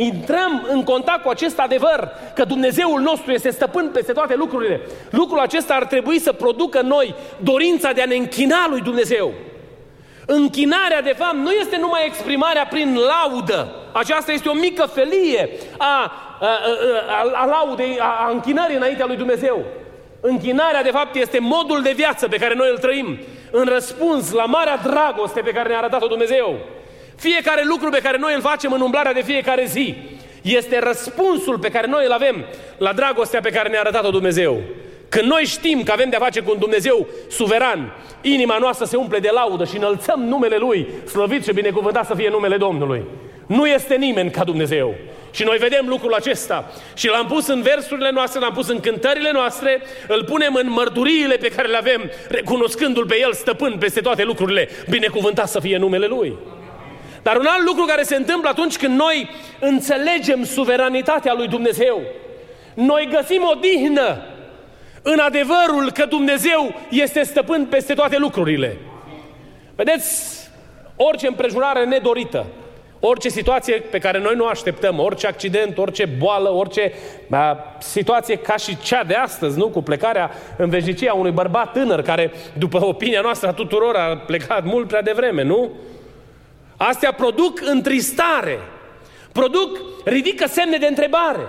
intrăm 0.00 0.66
în 0.68 0.84
contact 0.84 1.22
cu 1.22 1.28
acest 1.28 1.58
adevăr 1.58 2.10
că 2.34 2.44
Dumnezeul 2.44 3.00
nostru 3.00 3.32
este 3.32 3.50
stăpân 3.50 3.90
peste 3.92 4.12
toate 4.12 4.34
lucrurile, 4.34 4.80
lucrul 5.10 5.38
acesta 5.38 5.74
ar 5.74 5.84
trebui 5.84 6.18
să 6.18 6.32
producă 6.32 6.80
noi 6.80 7.14
dorința 7.38 7.92
de 7.92 8.02
a 8.02 8.06
ne 8.06 8.14
închina 8.14 8.66
lui 8.68 8.80
Dumnezeu. 8.80 9.32
Închinarea, 10.26 11.02
de 11.02 11.14
fapt, 11.18 11.34
nu 11.34 11.50
este 11.50 11.76
numai 11.76 12.06
exprimarea 12.06 12.66
prin 12.66 12.96
laudă. 12.96 13.72
Aceasta 13.92 14.32
este 14.32 14.48
o 14.48 14.52
mică 14.52 14.86
felie 14.86 15.50
a, 15.78 16.12
a, 16.40 16.46
a, 17.08 17.30
a 17.34 17.44
laudei, 17.44 17.98
a, 18.00 18.16
a 18.26 18.30
închinării 18.30 18.76
înaintea 18.76 19.06
lui 19.06 19.16
Dumnezeu. 19.16 19.64
Închinarea, 20.20 20.82
de 20.82 20.90
fapt, 20.90 21.14
este 21.14 21.38
modul 21.38 21.82
de 21.82 21.92
viață 21.96 22.28
pe 22.28 22.36
care 22.36 22.54
noi 22.54 22.68
îl 22.70 22.78
trăim 22.78 23.18
în 23.50 23.64
răspuns 23.64 24.32
la 24.32 24.44
marea 24.44 24.76
dragoste 24.76 25.40
pe 25.40 25.50
care 25.50 25.68
ne-a 25.68 25.78
arătat-o 25.78 26.06
Dumnezeu. 26.06 26.58
Fiecare 27.18 27.62
lucru 27.64 27.90
pe 27.90 28.00
care 28.00 28.18
noi 28.18 28.34
îl 28.34 28.40
facem 28.40 28.72
în 28.72 28.80
umblarea 28.80 29.12
de 29.12 29.22
fiecare 29.22 29.64
zi 29.64 29.94
este 30.42 30.78
răspunsul 30.78 31.58
pe 31.58 31.68
care 31.68 31.86
noi 31.86 32.04
îl 32.04 32.12
avem 32.12 32.44
la 32.76 32.92
dragostea 32.92 33.40
pe 33.40 33.50
care 33.50 33.68
ne-a 33.68 33.80
arătat-o 33.80 34.10
Dumnezeu. 34.10 34.60
Când 35.08 35.28
noi 35.28 35.44
știm 35.44 35.82
că 35.82 35.92
avem 35.92 36.10
de-a 36.10 36.18
face 36.18 36.40
cu 36.40 36.50
un 36.50 36.58
Dumnezeu 36.58 37.06
suveran, 37.30 37.92
inima 38.22 38.58
noastră 38.58 38.86
se 38.86 38.96
umple 38.96 39.18
de 39.18 39.30
laudă 39.32 39.64
și 39.64 39.76
înălțăm 39.76 40.20
numele 40.20 40.56
Lui, 40.56 40.88
slăvit 41.06 41.44
și 41.44 41.52
binecuvântat 41.52 42.06
să 42.06 42.14
fie 42.14 42.30
numele 42.30 42.56
Domnului. 42.56 43.04
Nu 43.46 43.66
este 43.66 43.94
nimeni 43.94 44.30
ca 44.30 44.44
Dumnezeu. 44.44 44.94
Și 45.30 45.44
noi 45.44 45.56
vedem 45.56 45.86
lucrul 45.88 46.14
acesta 46.14 46.72
și 46.94 47.08
l-am 47.08 47.26
pus 47.26 47.46
în 47.46 47.62
versurile 47.62 48.10
noastre, 48.10 48.40
l-am 48.40 48.52
pus 48.52 48.68
în 48.68 48.80
cântările 48.80 49.30
noastre, 49.32 49.82
îl 50.08 50.24
punem 50.24 50.54
în 50.54 50.70
mărturiile 50.70 51.36
pe 51.36 51.48
care 51.48 51.68
le 51.68 51.76
avem, 51.76 52.10
recunoscându-L 52.28 53.06
pe 53.06 53.18
El 53.20 53.32
stăpân 53.32 53.76
peste 53.78 54.00
toate 54.00 54.24
lucrurile, 54.24 54.68
binecuvântat 54.90 55.48
să 55.48 55.60
fie 55.60 55.76
numele 55.76 56.06
Lui. 56.06 56.36
Dar 57.28 57.36
un 57.36 57.46
alt 57.46 57.64
lucru 57.66 57.84
care 57.84 58.02
se 58.02 58.16
întâmplă 58.16 58.48
atunci 58.48 58.76
când 58.76 58.98
noi 58.98 59.30
înțelegem 59.60 60.44
suveranitatea 60.44 61.34
lui 61.34 61.48
Dumnezeu, 61.48 62.00
noi 62.74 63.08
găsim 63.10 63.42
o 63.42 63.58
dihnă 63.60 64.22
în 65.02 65.18
adevărul 65.18 65.90
că 65.92 66.04
Dumnezeu 66.04 66.74
este 66.90 67.22
stăpân 67.22 67.66
peste 67.66 67.94
toate 67.94 68.18
lucrurile. 68.18 68.76
Vedeți, 69.76 70.38
orice 70.96 71.26
împrejurare 71.26 71.84
nedorită, 71.84 72.46
orice 73.00 73.28
situație 73.28 73.74
pe 73.74 73.98
care 73.98 74.18
noi 74.18 74.34
nu 74.34 74.46
așteptăm, 74.46 74.98
orice 74.98 75.26
accident, 75.26 75.78
orice 75.78 76.04
boală, 76.04 76.48
orice 76.48 76.92
a, 77.30 77.76
situație 77.78 78.36
ca 78.36 78.56
și 78.56 78.76
cea 78.78 79.04
de 79.04 79.14
astăzi, 79.14 79.58
nu? 79.58 79.68
Cu 79.68 79.82
plecarea 79.82 80.30
în 80.56 80.68
veșnicia 80.68 81.12
unui 81.12 81.30
bărbat 81.30 81.72
tânăr 81.72 82.02
care, 82.02 82.32
după 82.58 82.84
opinia 82.84 83.20
noastră 83.20 83.48
a 83.48 83.52
tuturor, 83.52 83.94
a 83.94 84.16
plecat 84.16 84.64
mult 84.64 84.88
prea 84.88 85.02
devreme, 85.02 85.42
nu? 85.42 85.70
Astea 86.78 87.12
produc 87.12 87.60
întristare, 87.62 88.58
produc, 89.32 89.78
ridică 90.04 90.46
semne 90.48 90.76
de 90.76 90.86
întrebare. 90.86 91.46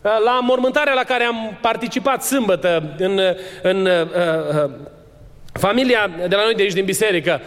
La 0.00 0.40
mormântarea 0.40 0.94
la 0.94 1.04
care 1.04 1.24
am 1.24 1.58
participat 1.60 2.24
sâmbătă 2.24 2.94
în, 2.98 3.20
în 3.62 3.86
uh, 3.86 4.02
uh, 4.02 4.70
familia 5.52 6.10
de 6.28 6.34
la 6.34 6.42
noi 6.42 6.54
de 6.54 6.62
aici 6.62 6.72
din 6.72 6.84
biserică, 6.84 7.40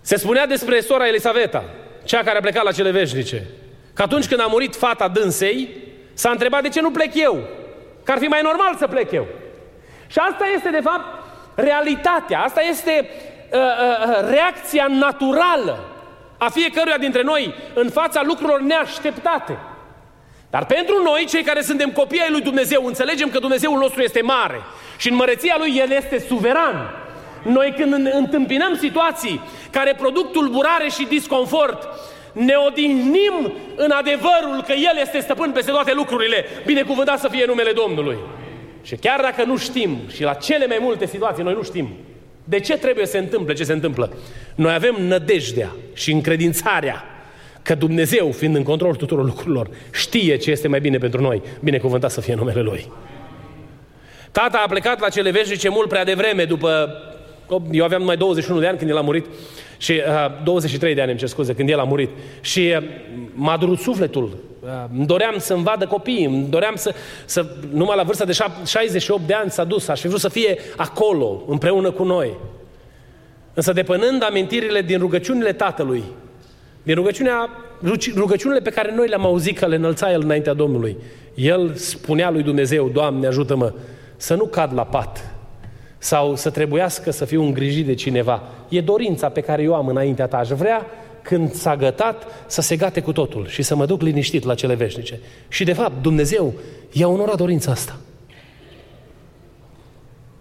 se 0.00 0.16
spunea 0.16 0.46
despre 0.46 0.80
sora 0.80 1.08
Elisaveta, 1.08 1.64
cea 2.04 2.22
care 2.22 2.38
a 2.38 2.40
plecat 2.40 2.64
la 2.64 2.72
cele 2.72 2.90
veșnice, 2.90 3.46
că 3.94 4.02
atunci 4.02 4.26
când 4.26 4.40
a 4.40 4.46
murit 4.46 4.76
fata 4.76 5.08
dânsei, 5.08 5.68
s-a 6.12 6.30
întrebat 6.30 6.62
de 6.62 6.68
ce 6.68 6.80
nu 6.80 6.90
plec 6.90 7.14
eu, 7.14 7.48
că 8.02 8.12
ar 8.12 8.18
fi 8.18 8.26
mai 8.26 8.40
normal 8.42 8.76
să 8.78 8.86
plec 8.86 9.10
eu. 9.10 9.26
Și 10.06 10.18
asta 10.30 10.44
este, 10.54 10.70
de 10.70 10.80
fapt, 10.82 11.04
realitatea, 11.54 12.40
asta 12.40 12.60
este 12.60 13.10
uh, 13.52 13.58
uh, 13.58 14.30
reacția 14.30 14.86
naturală 14.88 15.78
a 16.38 16.48
fiecăruia 16.48 16.96
dintre 16.98 17.22
noi 17.22 17.54
în 17.74 17.90
fața 17.90 18.22
lucrurilor 18.24 18.60
neașteptate. 18.60 19.58
Dar 20.50 20.66
pentru 20.66 21.02
noi, 21.02 21.24
cei 21.28 21.42
care 21.42 21.62
suntem 21.62 21.90
copii 21.90 22.20
ai 22.20 22.30
lui 22.30 22.40
Dumnezeu, 22.40 22.84
înțelegem 22.84 23.28
că 23.28 23.38
Dumnezeul 23.38 23.78
nostru 23.78 24.02
este 24.02 24.22
mare 24.22 24.60
și 24.96 25.08
în 25.08 25.14
măreția 25.14 25.54
lui 25.58 25.76
El 25.76 25.90
este 25.90 26.18
suveran. 26.18 26.90
Noi 27.42 27.74
când 27.76 28.10
întâmpinăm 28.12 28.76
situații 28.76 29.40
care 29.70 29.94
produc 29.98 30.32
tulburare 30.32 30.88
și 30.88 31.06
disconfort, 31.06 31.88
ne 32.32 32.54
odihnim 32.66 33.52
în 33.76 33.90
adevărul 33.90 34.62
că 34.66 34.72
El 34.72 34.98
este 35.00 35.20
stăpân 35.20 35.52
peste 35.52 35.70
toate 35.70 35.92
lucrurile. 35.94 36.44
Binecuvântat 36.66 37.18
să 37.18 37.28
fie 37.28 37.44
numele 37.46 37.72
Domnului. 37.72 38.16
Și 38.82 38.96
chiar 38.96 39.20
dacă 39.20 39.44
nu 39.44 39.56
știm, 39.56 39.98
și 40.14 40.22
la 40.22 40.34
cele 40.34 40.66
mai 40.66 40.78
multe 40.80 41.06
situații 41.06 41.42
noi 41.42 41.54
nu 41.54 41.62
știm, 41.62 41.88
de 42.44 42.60
ce 42.60 42.76
trebuie 42.78 43.04
să 43.06 43.10
se 43.10 43.18
întâmple 43.18 43.54
ce 43.54 43.64
se 43.64 43.72
întâmplă? 43.72 44.12
Noi 44.54 44.74
avem 44.74 44.94
nădejdea 44.98 45.76
și 45.92 46.12
încredințarea 46.12 47.04
că 47.62 47.74
Dumnezeu, 47.74 48.30
fiind 48.30 48.56
în 48.56 48.62
control 48.62 48.94
tuturor 48.94 49.24
lucrurilor, 49.24 49.70
știe 49.92 50.36
ce 50.36 50.50
este 50.50 50.68
mai 50.68 50.80
bine 50.80 50.98
pentru 50.98 51.20
noi. 51.20 51.42
Binecuvântat 51.60 52.10
să 52.10 52.20
fie 52.20 52.34
numele 52.34 52.60
Lui. 52.60 52.92
Tata 54.32 54.62
a 54.64 54.68
plecat 54.68 55.00
la 55.00 55.08
cele 55.08 55.30
veșnice 55.30 55.68
mult 55.68 55.88
prea 55.88 56.04
devreme, 56.04 56.44
după... 56.44 56.88
Eu 57.70 57.84
aveam 57.84 58.00
numai 58.00 58.16
21 58.16 58.60
de 58.60 58.66
ani 58.66 58.78
când 58.78 58.90
el 58.90 58.96
a 58.96 59.00
murit 59.00 59.26
și 59.80 59.92
uh, 59.92 60.44
23 60.44 60.94
de 60.94 61.00
ani, 61.00 61.10
îmi 61.10 61.18
cer 61.18 61.28
scuze, 61.28 61.54
când 61.54 61.68
el 61.68 61.78
a 61.78 61.84
murit. 61.84 62.10
Și 62.40 62.74
uh, 62.76 62.84
m-a 63.32 63.56
durut 63.56 63.78
sufletul. 63.78 64.36
Uh, 64.60 64.68
îmi 64.96 65.06
doream 65.06 65.34
să-mi 65.38 65.62
vadă 65.62 65.86
copiii, 65.86 66.24
îmi 66.24 66.46
doream 66.50 66.74
să, 66.76 66.94
să... 67.24 67.46
Numai 67.72 67.96
la 67.96 68.02
vârsta 68.02 68.24
de 68.24 68.32
68 68.66 69.26
de 69.26 69.34
ani 69.34 69.50
s-a 69.50 69.64
dus, 69.64 69.88
aș 69.88 70.00
fi 70.00 70.08
vrut 70.08 70.20
să 70.20 70.28
fie 70.28 70.58
acolo, 70.76 71.42
împreună 71.46 71.90
cu 71.90 72.04
noi. 72.04 72.30
Însă 73.54 73.72
depănând 73.72 74.22
amintirile 74.22 74.82
din 74.82 74.98
rugăciunile 74.98 75.52
tatălui, 75.52 76.02
din 76.82 76.94
rugăciunea, 76.94 77.48
rugăciunile 78.14 78.60
pe 78.60 78.70
care 78.70 78.94
noi 78.94 79.08
le-am 79.08 79.26
auzit 79.26 79.58
că 79.58 79.66
le 79.66 79.76
înălța 79.76 80.12
El 80.12 80.20
înaintea 80.22 80.52
Domnului. 80.52 80.96
El 81.34 81.74
spunea 81.74 82.30
lui 82.30 82.42
Dumnezeu, 82.42 82.88
Doamne, 82.88 83.26
ajută-mă 83.26 83.72
să 84.16 84.34
nu 84.34 84.44
cad 84.44 84.74
la 84.74 84.84
pat 84.84 85.39
sau 86.02 86.36
să 86.36 86.50
trebuiască 86.50 87.10
să 87.10 87.24
fiu 87.24 87.42
îngrijit 87.42 87.86
de 87.86 87.94
cineva. 87.94 88.42
E 88.68 88.80
dorința 88.80 89.28
pe 89.28 89.40
care 89.40 89.62
eu 89.62 89.74
am 89.74 89.86
înaintea 89.86 90.26
ta. 90.26 90.36
Aș 90.36 90.48
vrea 90.48 90.86
când 91.22 91.52
s-a 91.52 91.76
gătat, 91.76 92.26
să 92.46 92.60
se 92.60 92.76
gate 92.76 93.00
cu 93.00 93.12
totul 93.12 93.46
și 93.46 93.62
să 93.62 93.74
mă 93.74 93.86
duc 93.86 94.02
liniștit 94.02 94.44
la 94.44 94.54
cele 94.54 94.74
veșnice. 94.74 95.20
Și 95.48 95.64
de 95.64 95.72
fapt, 95.72 96.02
Dumnezeu 96.02 96.54
i-a 96.92 97.08
onorat 97.08 97.36
dorința 97.36 97.70
asta. 97.70 97.96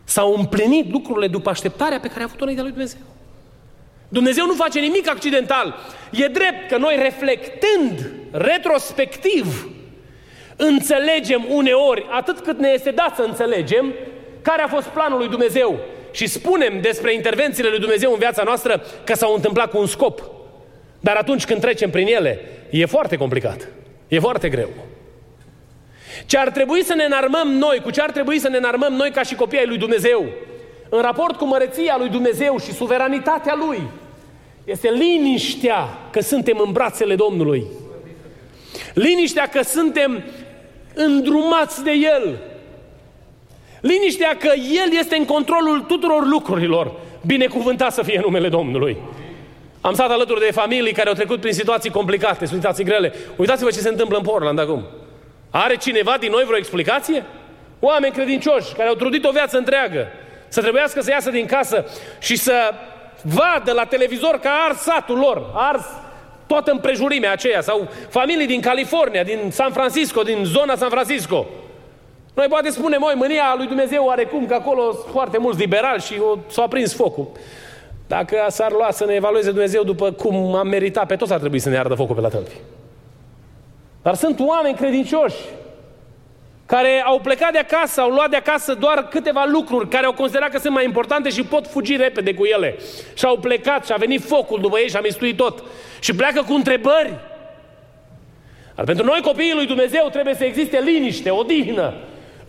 S-au 0.04 0.36
împlinit 0.38 0.92
lucrurile 0.92 1.28
după 1.28 1.50
așteptarea 1.50 2.00
pe 2.00 2.08
care 2.08 2.20
a 2.20 2.24
avut-o 2.24 2.42
înaintea 2.42 2.64
lui 2.64 2.74
Dumnezeu. 2.74 3.00
Dumnezeu 4.10 4.46
nu 4.46 4.54
face 4.54 4.80
nimic 4.80 5.10
accidental. 5.10 5.76
E 6.12 6.28
drept 6.28 6.70
că 6.70 6.78
noi 6.78 7.00
reflectând 7.02 8.12
retrospectiv 8.32 9.70
înțelegem 10.56 11.46
uneori, 11.50 12.06
atât 12.12 12.40
cât 12.40 12.60
ne 12.60 12.70
este 12.74 12.92
dat 12.92 13.16
să 13.16 13.22
înțelegem, 13.22 13.94
care 14.42 14.62
a 14.62 14.68
fost 14.68 14.88
planul 14.88 15.18
lui 15.18 15.28
Dumnezeu 15.28 15.80
și 16.12 16.28
spunem 16.28 16.82
despre 16.82 17.14
intervențiile 17.14 17.70
lui 17.70 17.80
Dumnezeu 17.80 18.12
în 18.12 18.20
viața 18.20 18.44
noastră 18.44 18.84
că 19.04 19.16
s-au 19.16 19.34
întâmplat 19.34 19.70
cu 19.70 19.78
un 19.78 19.88
scop. 19.88 20.22
Dar 21.00 21.16
atunci 21.16 21.46
când 21.46 21.62
trecem 21.62 21.90
prin 21.90 22.08
ele, 22.08 22.40
e 22.70 22.86
foarte 22.86 23.16
complicat. 23.16 23.68
E 24.08 24.20
foarte 24.20 24.50
greu. 24.50 24.70
Ce 26.26 26.38
ar 26.38 26.50
trebui 26.50 26.84
să 26.84 26.94
ne 26.94 27.04
înarmăm 27.04 27.48
noi, 27.48 27.80
cu 27.84 27.90
ce 27.90 28.02
ar 28.02 28.12
trebui 28.12 28.40
să 28.40 28.50
ne 28.50 28.58
înarmăm 28.58 28.94
noi 28.94 29.12
ca 29.12 29.24
și 29.24 29.36
copii 29.36 29.60
ai 29.60 29.68
lui 29.68 29.78
Dumnezeu, 29.78 30.26
în 30.90 31.02
raport 31.02 31.36
cu 31.36 31.46
măreția 31.46 31.96
lui 31.98 32.10
Dumnezeu 32.10 32.60
și 32.60 32.74
suveranitatea 32.74 33.56
lui, 33.68 33.82
este 34.64 34.90
liniștea 34.90 35.88
că 36.12 36.22
suntem 36.22 36.62
în 36.66 36.72
brațele 36.72 37.16
Domnului. 37.16 37.66
Liniștea 38.94 39.48
că 39.48 39.62
suntem 39.62 40.24
îndrumați 40.94 41.84
de 41.84 41.92
El. 41.92 42.38
Liniștea 43.82 44.38
că 44.40 44.52
El 44.56 45.00
este 45.00 45.16
în 45.16 45.26
controlul 45.26 45.80
tuturor 45.80 46.28
lucrurilor. 46.28 46.92
Binecuvântat 47.26 47.94
să 47.94 48.04
fie 48.04 48.20
numele 48.24 48.50
Domnului. 48.50 48.98
Am 49.82 49.94
stat 49.94 50.12
alături 50.12 50.40
de 50.40 50.52
familii 50.52 50.94
care 50.94 51.10
au 51.10 51.16
trecut 51.16 51.40
prin 51.40 51.54
situații 51.54 51.90
complicate, 51.90 52.46
situații 52.46 52.84
grele. 52.84 53.14
Uitați-vă 53.36 53.70
ce 53.70 53.80
se 53.80 53.90
întâmplă 53.90 54.18
în 54.18 54.24
Portland 54.24 54.60
acum. 54.60 54.86
Are 55.50 55.76
cineva 55.76 56.16
din 56.20 56.32
noi 56.32 56.44
vreo 56.44 56.58
explicație? 56.58 57.26
Oameni 57.80 58.14
credincioși 58.14 58.74
care 58.74 58.90
au 58.90 58.96
trudit 58.96 59.26
o 59.26 59.32
viață 59.32 59.58
întreagă 59.58 60.08
să 60.48 60.62
trebuiască 60.62 61.02
să 61.02 61.10
iasă 61.12 61.30
din 61.30 61.46
casă 61.46 61.86
și 62.20 62.36
să 62.36 62.54
vadă 63.22 63.72
la 63.72 63.86
televizor 63.86 64.40
că 64.42 64.48
a 64.48 64.66
ars 64.68 64.78
satul 64.78 65.18
lor, 65.18 65.50
a 65.54 65.68
ars 65.74 65.86
toată 66.48 66.72
împrejurimea 66.72 67.32
aceea, 67.32 67.62
sau 67.62 67.90
familii 68.10 68.48
din 68.48 68.62
California, 68.62 69.24
din 69.24 69.40
San 69.50 69.72
Francisco, 69.72 70.22
din 70.22 70.44
zona 70.44 70.76
San 70.76 70.90
Francisco. 70.90 71.48
Noi 72.40 72.48
poate 72.48 72.70
spunem, 72.70 73.02
oi, 73.02 73.14
mânia 73.16 73.54
lui 73.58 73.68
Dumnezeu 73.68 74.06
oarecum, 74.06 74.46
că 74.46 74.54
acolo 74.54 74.92
sunt 74.92 75.12
foarte 75.12 75.38
mulți 75.38 75.60
liberali 75.60 76.02
și 76.02 76.22
s-a 76.48 76.62
aprins 76.62 76.94
focul. 76.94 77.28
Dacă 78.08 78.46
s-ar 78.50 78.72
lua 78.72 78.92
să 78.92 79.06
ne 79.06 79.14
evalueze 79.14 79.52
Dumnezeu 79.52 79.84
după 79.84 80.12
cum 80.12 80.56
am 80.56 80.68
meritat 80.68 81.06
pe 81.06 81.16
toți, 81.16 81.34
ar 81.34 81.40
trebui 81.40 81.60
să 81.60 81.70
ne 81.70 81.78
ardă 81.78 81.94
focul 81.94 82.16
pe 82.16 82.22
la 82.22 82.28
tălpi. 82.28 82.56
Dar 84.02 84.16
sunt 84.16 84.40
oameni 84.40 84.76
credincioși 84.76 85.36
care 86.66 87.04
au 87.06 87.20
plecat 87.20 87.52
de 87.52 87.58
acasă, 87.58 88.02
au 88.02 88.10
luat 88.10 88.30
de 88.30 88.36
acasă 88.36 88.74
doar 88.74 89.08
câteva 89.08 89.46
lucruri 89.52 89.90
care 89.90 90.06
au 90.06 90.14
considerat 90.14 90.50
că 90.50 90.58
sunt 90.58 90.74
mai 90.74 90.86
importante 90.86 91.30
și 91.30 91.44
pot 91.44 91.68
fugi 91.68 91.96
repede 91.96 92.34
cu 92.34 92.46
ele. 92.46 92.76
Și 93.14 93.26
au 93.26 93.38
plecat 93.38 93.86
și 93.86 93.92
a 93.92 93.98
venit 93.98 94.22
focul 94.22 94.62
după 94.62 94.80
ei 94.80 94.90
și 94.90 94.96
a 94.96 95.02
mistuit 95.02 95.38
tot. 95.38 95.64
Și 96.00 96.16
pleacă 96.16 96.44
cu 96.48 96.54
întrebări. 96.54 97.14
Dar 98.76 98.86
pentru 98.86 99.06
noi 99.06 99.22
copiii 99.22 99.54
lui 99.56 99.66
Dumnezeu 99.66 100.08
trebuie 100.12 100.36
să 100.36 100.44
existe 100.44 100.80
liniște, 100.80 101.30
odihnă, 101.30 101.94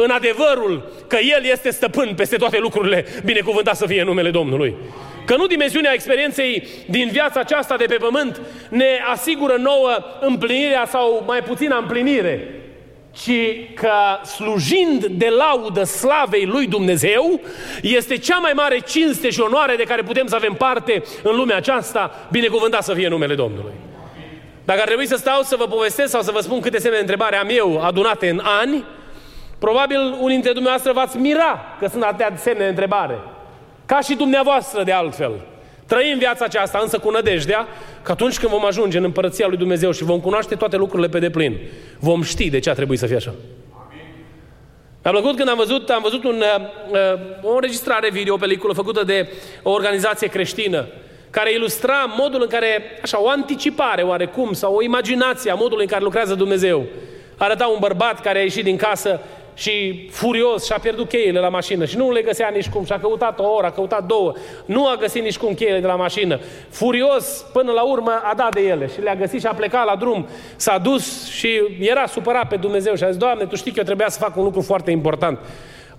în 0.03 0.11
adevărul 0.11 0.93
că 1.07 1.17
El 1.17 1.45
este 1.45 1.71
stăpân 1.71 2.15
peste 2.17 2.37
toate 2.37 2.59
lucrurile, 2.59 3.05
binecuvântat 3.25 3.77
să 3.77 3.87
fie 3.87 4.03
numele 4.03 4.31
Domnului. 4.31 4.75
Că 5.25 5.37
nu 5.37 5.47
dimensiunea 5.47 5.93
experienței 5.93 6.69
din 6.89 7.09
viața 7.13 7.41
aceasta 7.41 7.77
de 7.77 7.85
pe 7.85 7.95
pământ 7.95 8.41
ne 8.69 9.01
asigură 9.13 9.57
nouă 9.59 9.91
împlinirea 10.21 10.87
sau 10.91 11.25
mai 11.27 11.43
puțină 11.43 11.79
împlinire, 11.79 12.55
ci 13.13 13.31
că 13.75 13.93
slujind 14.25 15.07
de 15.07 15.29
laudă 15.29 15.85
slavei 15.85 16.47
lui 16.47 16.67
Dumnezeu, 16.67 17.41
este 17.83 18.17
cea 18.17 18.39
mai 18.39 18.53
mare 18.55 18.79
cinste 18.79 19.31
și 19.31 19.41
onoare 19.41 19.77
de 19.77 19.83
care 19.83 20.03
putem 20.03 20.27
să 20.27 20.35
avem 20.35 20.55
parte 20.55 21.03
în 21.23 21.37
lumea 21.37 21.57
aceasta, 21.57 22.29
binecuvântat 22.31 22.83
să 22.83 22.95
fie 22.95 23.09
numele 23.09 23.35
Domnului. 23.35 23.73
Dacă 24.65 24.81
ar 24.81 24.87
trebui 24.87 25.07
să 25.07 25.17
stau 25.17 25.43
să 25.43 25.57
vă 25.57 25.65
povestesc 25.65 26.11
sau 26.11 26.23
să 26.23 26.31
vă 26.31 26.41
spun 26.41 26.61
câte 26.61 26.79
semne 26.79 26.97
de 26.97 27.03
întrebare 27.03 27.37
am 27.37 27.49
eu 27.51 27.83
adunate 27.83 28.29
în 28.29 28.41
ani, 28.45 28.85
probabil 29.61 29.99
unii 29.99 30.35
dintre 30.35 30.53
dumneavoastră 30.53 30.93
v-ați 30.93 31.17
mira 31.17 31.61
că 31.79 31.87
sunt 31.87 32.03
atâtea 32.03 32.33
semne 32.37 32.63
de 32.63 32.69
întrebare. 32.69 33.19
Ca 33.87 34.01
și 34.01 34.15
dumneavoastră 34.15 34.83
de 34.83 34.93
altfel. 34.93 35.33
Trăim 35.87 36.19
viața 36.19 36.45
aceasta 36.45 36.79
însă 36.83 36.99
cu 36.99 37.11
nădejdea 37.11 37.67
că 38.03 38.13
atunci 38.13 38.39
când 38.39 38.53
vom 38.53 38.65
ajunge 38.65 38.99
în 38.99 39.05
împărăția 39.05 39.47
lui 39.47 39.57
Dumnezeu 39.57 39.91
și 39.91 40.05
vom 40.05 40.21
cunoaște 40.21 40.55
toate 40.55 40.77
lucrurile 40.77 41.09
pe 41.09 41.19
deplin, 41.19 41.57
vom 41.99 42.23
ști 42.23 42.51
de 42.51 42.59
ce 42.59 42.71
a 42.71 42.75
trebuit 42.75 42.99
să 42.99 43.07
fie 43.07 43.17
așa. 43.17 43.35
Mi-a 45.03 45.13
plăcut 45.13 45.37
când 45.37 45.49
am 45.49 45.57
văzut, 45.57 45.89
am 45.89 46.03
văzut 46.03 46.25
un, 46.25 46.43
uh, 46.59 46.67
uh, 46.91 47.51
o 47.51 47.55
înregistrare 47.55 48.11
video, 48.11 48.35
o 48.35 48.37
peliculă 48.37 48.73
făcută 48.73 49.05
de 49.05 49.29
o 49.63 49.71
organizație 49.71 50.29
creștină 50.29 50.87
care 51.31 51.53
ilustra 51.53 52.15
modul 52.19 52.43
în 52.43 52.49
care, 52.49 52.83
așa, 53.03 53.23
o 53.23 53.29
anticipare 53.29 54.03
oarecum 54.03 54.53
sau 54.53 54.75
o 54.75 54.83
imaginație 54.83 55.51
a 55.51 55.55
modului 55.55 55.85
în 55.85 55.91
care 55.91 56.03
lucrează 56.03 56.35
Dumnezeu. 56.35 56.87
Arăta 57.37 57.67
un 57.67 57.77
bărbat 57.81 58.21
care 58.21 58.39
a 58.39 58.43
ieșit 58.43 58.65
din 58.65 58.77
casă 58.77 59.21
și 59.55 60.07
furios 60.11 60.65
și-a 60.65 60.79
pierdut 60.83 61.09
cheile 61.09 61.41
la 61.41 61.49
mașină 61.49 61.85
și 61.85 61.97
nu 61.97 62.11
le 62.11 62.23
găsea 62.23 62.49
nici 62.55 62.69
cum 62.69 62.85
și 62.85 62.93
a 62.93 63.01
căutat 63.01 63.39
o 63.39 63.49
oră, 63.49 63.67
a 63.67 63.71
căutat 63.71 64.07
două, 64.07 64.33
nu 64.65 64.87
a 64.87 64.97
găsit 64.97 65.23
nici 65.23 65.39
cum 65.39 65.55
cheile 65.55 65.81
de 65.81 65.87
la 65.87 65.97
mașină. 65.97 66.41
Furios, 66.69 67.47
până 67.53 67.73
la 67.73 67.83
urmă, 67.83 68.11
a 68.25 68.35
dat 68.35 68.55
de 68.55 68.61
ele 68.61 68.87
și 68.87 69.01
le-a 69.01 69.15
găsit 69.15 69.41
și 69.41 69.47
a 69.47 69.55
plecat 69.55 69.87
la 69.87 69.97
drum. 69.97 70.27
S-a 70.57 70.79
dus 70.79 71.29
și 71.29 71.61
era 71.81 72.07
supărat 72.07 72.49
pe 72.49 72.57
Dumnezeu 72.57 72.95
și 72.95 73.05
a 73.05 73.09
zis, 73.09 73.17
Doamne, 73.17 73.45
Tu 73.45 73.57
știi 73.57 73.71
că 73.71 73.79
eu 73.79 73.85
trebuia 73.85 74.09
să 74.09 74.19
fac 74.19 74.37
un 74.37 74.45
lucru 74.45 74.61
foarte 74.61 74.91
important. 74.91 75.39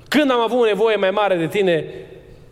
Când 0.08 0.32
am 0.32 0.40
avut 0.40 0.66
nevoie 0.66 0.96
mai 0.96 1.12
mare 1.12 1.36
de 1.36 1.48
Tine, 1.48 1.86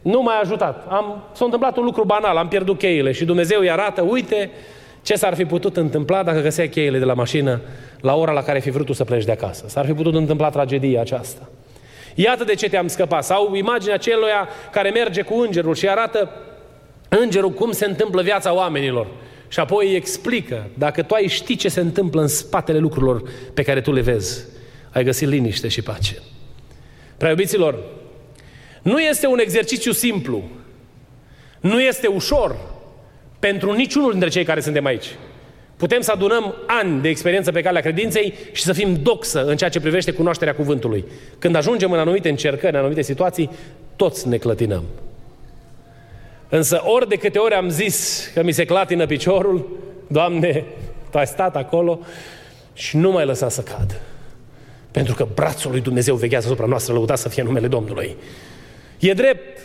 nu 0.02 0.22
m-ai 0.22 0.40
ajutat. 0.42 0.86
Am, 0.90 1.24
s-a 1.32 1.46
întâmplat 1.46 1.78
un 1.78 1.84
lucru 1.84 2.04
banal, 2.04 2.38
am 2.38 2.48
pierdut 2.48 2.78
cheile 2.78 3.12
și 3.12 3.26
Dumnezeu 3.26 3.60
îi 3.60 3.72
arată, 3.72 4.02
uite, 4.02 4.52
ce 5.02 5.16
s-ar 5.16 5.36
fi 5.36 5.46
putut 5.46 5.78
întâmpla 5.78 6.24
dacă 6.24 6.40
găsea 6.42 6.70
cheile 6.70 6.98
de 6.98 7.06
la 7.06 7.14
mașină 7.14 7.62
la 8.02 8.16
ora 8.16 8.32
la 8.32 8.44
care 8.44 8.60
fi 8.60 8.70
vrut 8.70 8.86
tu 8.86 8.94
să 8.94 9.04
pleci 9.04 9.26
de 9.26 9.32
acasă? 9.32 9.66
S-ar 9.68 9.86
fi 9.86 9.94
putut 9.94 10.16
întâmpla 10.16 10.50
tragedia 10.50 11.02
aceasta. 11.02 11.50
Iată 12.16 12.44
de 12.44 12.56
ce 12.56 12.70
te-am 12.70 12.88
scăpat. 12.88 13.24
Sau 13.24 13.56
imaginea 13.56 13.98
celuia 13.98 14.48
care 14.72 14.90
merge 14.90 15.22
cu 15.22 15.40
îngerul 15.40 15.76
și 15.76 15.90
arată 15.90 16.32
îngerul 17.10 17.52
cum 17.52 17.72
se 17.72 17.86
întâmplă 17.86 18.22
viața 18.22 18.54
oamenilor. 18.54 19.08
Și 19.48 19.60
apoi 19.60 19.88
îi 19.88 19.96
explică, 19.96 20.70
dacă 20.74 21.02
tu 21.02 21.14
ai 21.14 21.28
ști 21.28 21.56
ce 21.56 21.70
se 21.70 21.80
întâmplă 21.80 22.22
în 22.22 22.28
spatele 22.28 22.78
lucrurilor 22.78 23.24
pe 23.54 23.62
care 23.62 23.82
tu 23.82 23.92
le 23.92 24.02
vezi, 24.02 24.46
ai 24.92 25.04
găsit 25.04 25.28
liniște 25.28 25.68
și 25.68 25.82
pace. 25.82 26.18
Prea 27.18 27.30
iubiților, 27.30 27.80
nu 28.82 29.00
este 29.00 29.28
un 29.28 29.40
exercițiu 29.40 29.92
simplu, 29.92 30.44
nu 31.60 31.82
este 31.82 32.08
ușor 32.08 32.56
pentru 33.40 33.74
niciunul 33.74 34.12
dintre 34.12 34.30
cei 34.30 34.44
care 34.44 34.60
suntem 34.60 34.86
aici. 34.86 35.06
Putem 35.78 36.02
să 36.02 36.12
adunăm 36.12 36.56
ani 36.68 37.02
de 37.02 37.10
experiență 37.10 37.52
pe 37.52 37.62
calea 37.62 37.82
credinței 37.82 38.34
și 38.52 38.64
să 38.64 38.74
fim 38.74 39.00
doxă 39.04 39.46
în 39.46 39.58
ceea 39.58 39.70
ce 39.70 39.80
privește 39.80 40.12
cunoașterea 40.12 40.56
cuvântului. 40.56 41.06
Când 41.40 41.56
ajungem 41.56 41.92
în 41.92 42.00
anumite 42.00 42.30
încercări, 42.30 42.74
în 42.74 42.80
anumite 42.80 43.02
situații, 43.02 43.50
toți 43.96 44.28
ne 44.28 44.38
clătinăm. 44.38 44.84
Însă 46.50 46.82
ori 46.84 47.08
de 47.08 47.16
câte 47.16 47.38
ori 47.38 47.54
am 47.54 47.70
zis 47.70 48.30
că 48.34 48.44
mi 48.44 48.52
se 48.52 48.66
clatină 48.66 49.06
piciorul, 49.06 49.78
Doamne, 50.08 50.66
Tu 51.10 51.18
ai 51.18 51.28
stat 51.28 51.56
acolo 51.56 52.00
și 52.74 52.98
nu 52.98 53.12
mai 53.12 53.26
lăsa 53.26 53.50
să 53.50 53.62
cad. 53.62 54.02
Pentru 54.92 55.14
că 55.14 55.28
brațul 55.34 55.72
lui 55.72 55.82
Dumnezeu 55.82 56.16
veghează 56.16 56.46
asupra 56.46 56.66
noastră, 56.66 56.94
lăudat 56.94 57.18
să 57.18 57.30
fie 57.30 57.44
numele 57.44 57.68
Domnului. 57.68 58.16
E 59.00 59.14
drept 59.14 59.60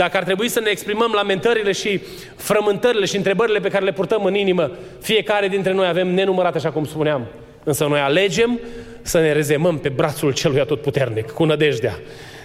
dacă 0.00 0.16
ar 0.16 0.24
trebui 0.24 0.48
să 0.48 0.60
ne 0.60 0.70
exprimăm 0.70 1.12
lamentările 1.14 1.72
și 1.72 2.00
frământările 2.36 3.04
și 3.04 3.16
întrebările 3.16 3.58
pe 3.58 3.68
care 3.68 3.84
le 3.84 3.92
purtăm 3.92 4.24
în 4.24 4.34
inimă, 4.34 4.70
fiecare 5.00 5.48
dintre 5.48 5.72
noi 5.72 5.86
avem 5.86 6.08
nenumărate, 6.08 6.56
așa 6.56 6.70
cum 6.70 6.84
spuneam. 6.84 7.26
Însă 7.64 7.86
noi 7.86 7.98
alegem 7.98 8.60
să 9.02 9.20
ne 9.20 9.32
rezemăm 9.32 9.78
pe 9.78 9.88
brațul 9.88 10.32
celui 10.32 10.60
atotputernic, 10.60 11.30
cu 11.30 11.44
nădejdea, 11.44 11.98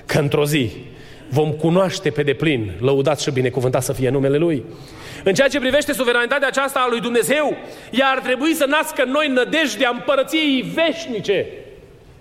că 0.06 0.20
într-o 0.20 0.46
zi 0.46 0.72
vom 1.30 1.52
cunoaște 1.52 2.10
pe 2.10 2.24
deplin, 2.24 2.72
lăudat 2.80 3.20
și 3.20 3.32
binecuvântat 3.32 3.84
să 3.84 3.94
fie 3.94 4.10
numele 4.10 4.38
Lui. 4.38 4.64
În 5.24 5.34
ceea 5.34 5.48
ce 5.48 5.60
privește 5.60 5.94
suveranitatea 5.94 6.48
aceasta 6.48 6.80
a 6.80 6.90
lui 6.90 7.00
Dumnezeu, 7.00 7.58
ea 7.92 8.08
ar 8.08 8.20
trebui 8.20 8.54
să 8.54 8.66
nască 8.66 9.04
în 9.06 9.12
noi 9.12 9.28
nădejdea 9.28 9.90
împărăției 9.94 10.74
veșnice, 10.74 11.46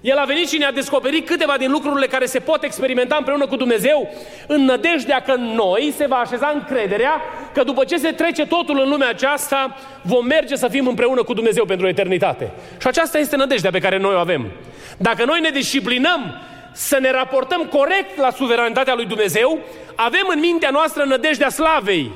el 0.04 0.16
a 0.16 0.24
venit 0.24 0.48
și 0.48 0.58
ne-a 0.58 0.72
descoperit 0.72 1.26
câteva 1.26 1.54
din 1.58 1.70
lucrurile 1.70 2.06
care 2.06 2.26
se 2.26 2.38
pot 2.38 2.62
experimenta 2.62 3.16
împreună 3.16 3.46
cu 3.46 3.56
Dumnezeu 3.56 4.14
în 4.46 4.64
nădejdea 4.64 5.20
că 5.20 5.32
în 5.32 5.54
noi 5.54 5.92
se 5.96 6.06
va 6.06 6.16
așeza 6.16 6.50
încrederea 6.54 7.20
că 7.52 7.62
după 7.62 7.84
ce 7.84 7.96
se 7.96 8.10
trece 8.10 8.46
totul 8.46 8.80
în 8.80 8.88
lumea 8.88 9.08
aceasta, 9.08 9.76
vom 10.02 10.26
merge 10.26 10.56
să 10.56 10.68
fim 10.68 10.86
împreună 10.86 11.22
cu 11.22 11.34
Dumnezeu 11.34 11.64
pentru 11.64 11.88
eternitate. 11.88 12.50
Și 12.80 12.86
aceasta 12.86 13.18
este 13.18 13.36
nădejdea 13.36 13.70
pe 13.70 13.78
care 13.78 13.98
noi 13.98 14.14
o 14.14 14.18
avem. 14.18 14.50
Dacă 14.96 15.24
noi 15.24 15.40
ne 15.40 15.50
disciplinăm 15.50 16.40
să 16.72 16.98
ne 17.00 17.10
raportăm 17.10 17.62
corect 17.62 18.16
la 18.16 18.30
suveranitatea 18.30 18.94
lui 18.94 19.06
Dumnezeu, 19.06 19.58
avem 19.94 20.26
în 20.34 20.38
mintea 20.38 20.70
noastră 20.70 21.04
nădejdea 21.04 21.48
slavei. 21.48 22.10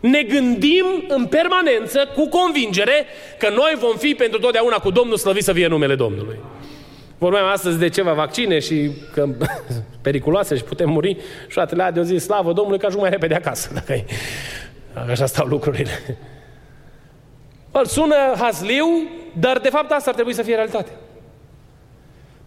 Ne 0.00 0.22
gândim 0.22 0.84
în 1.08 1.26
permanență, 1.26 2.08
cu 2.14 2.28
convingere, 2.28 3.06
că 3.38 3.48
noi 3.48 3.72
vom 3.78 3.96
fi 3.96 4.14
pentru 4.14 4.38
totdeauna 4.38 4.76
cu 4.76 4.90
Domnul, 4.90 5.16
slăvit 5.16 5.42
să 5.42 5.52
fie 5.52 5.66
numele 5.66 5.94
Domnului. 5.94 6.38
Vorbeam 7.22 7.46
astăzi 7.46 7.78
de 7.78 7.88
ceva 7.88 8.12
vaccine 8.12 8.58
și 8.58 8.90
că 9.12 9.28
periculoase 10.06 10.56
și 10.56 10.62
putem 10.62 10.90
muri. 10.90 11.16
Și 11.46 11.52
fratele 11.52 11.90
de 11.94 12.00
o 12.00 12.02
zi, 12.02 12.16
slavă 12.16 12.52
Domnului, 12.52 12.78
că 12.78 12.86
ajung 12.86 13.02
mai 13.02 13.10
repede 13.10 13.34
acasă, 13.34 13.70
dacă, 13.78 13.92
e, 13.92 14.04
dacă 14.94 15.10
așa 15.10 15.26
stau 15.26 15.46
lucrurile. 15.46 15.90
Îl 17.70 17.84
sună 17.84 18.16
hazliu, 18.38 18.86
dar 19.32 19.58
de 19.58 19.68
fapt 19.68 19.90
asta 19.90 20.08
ar 20.08 20.14
trebui 20.14 20.34
să 20.34 20.42
fie 20.42 20.54
realitate. 20.54 20.90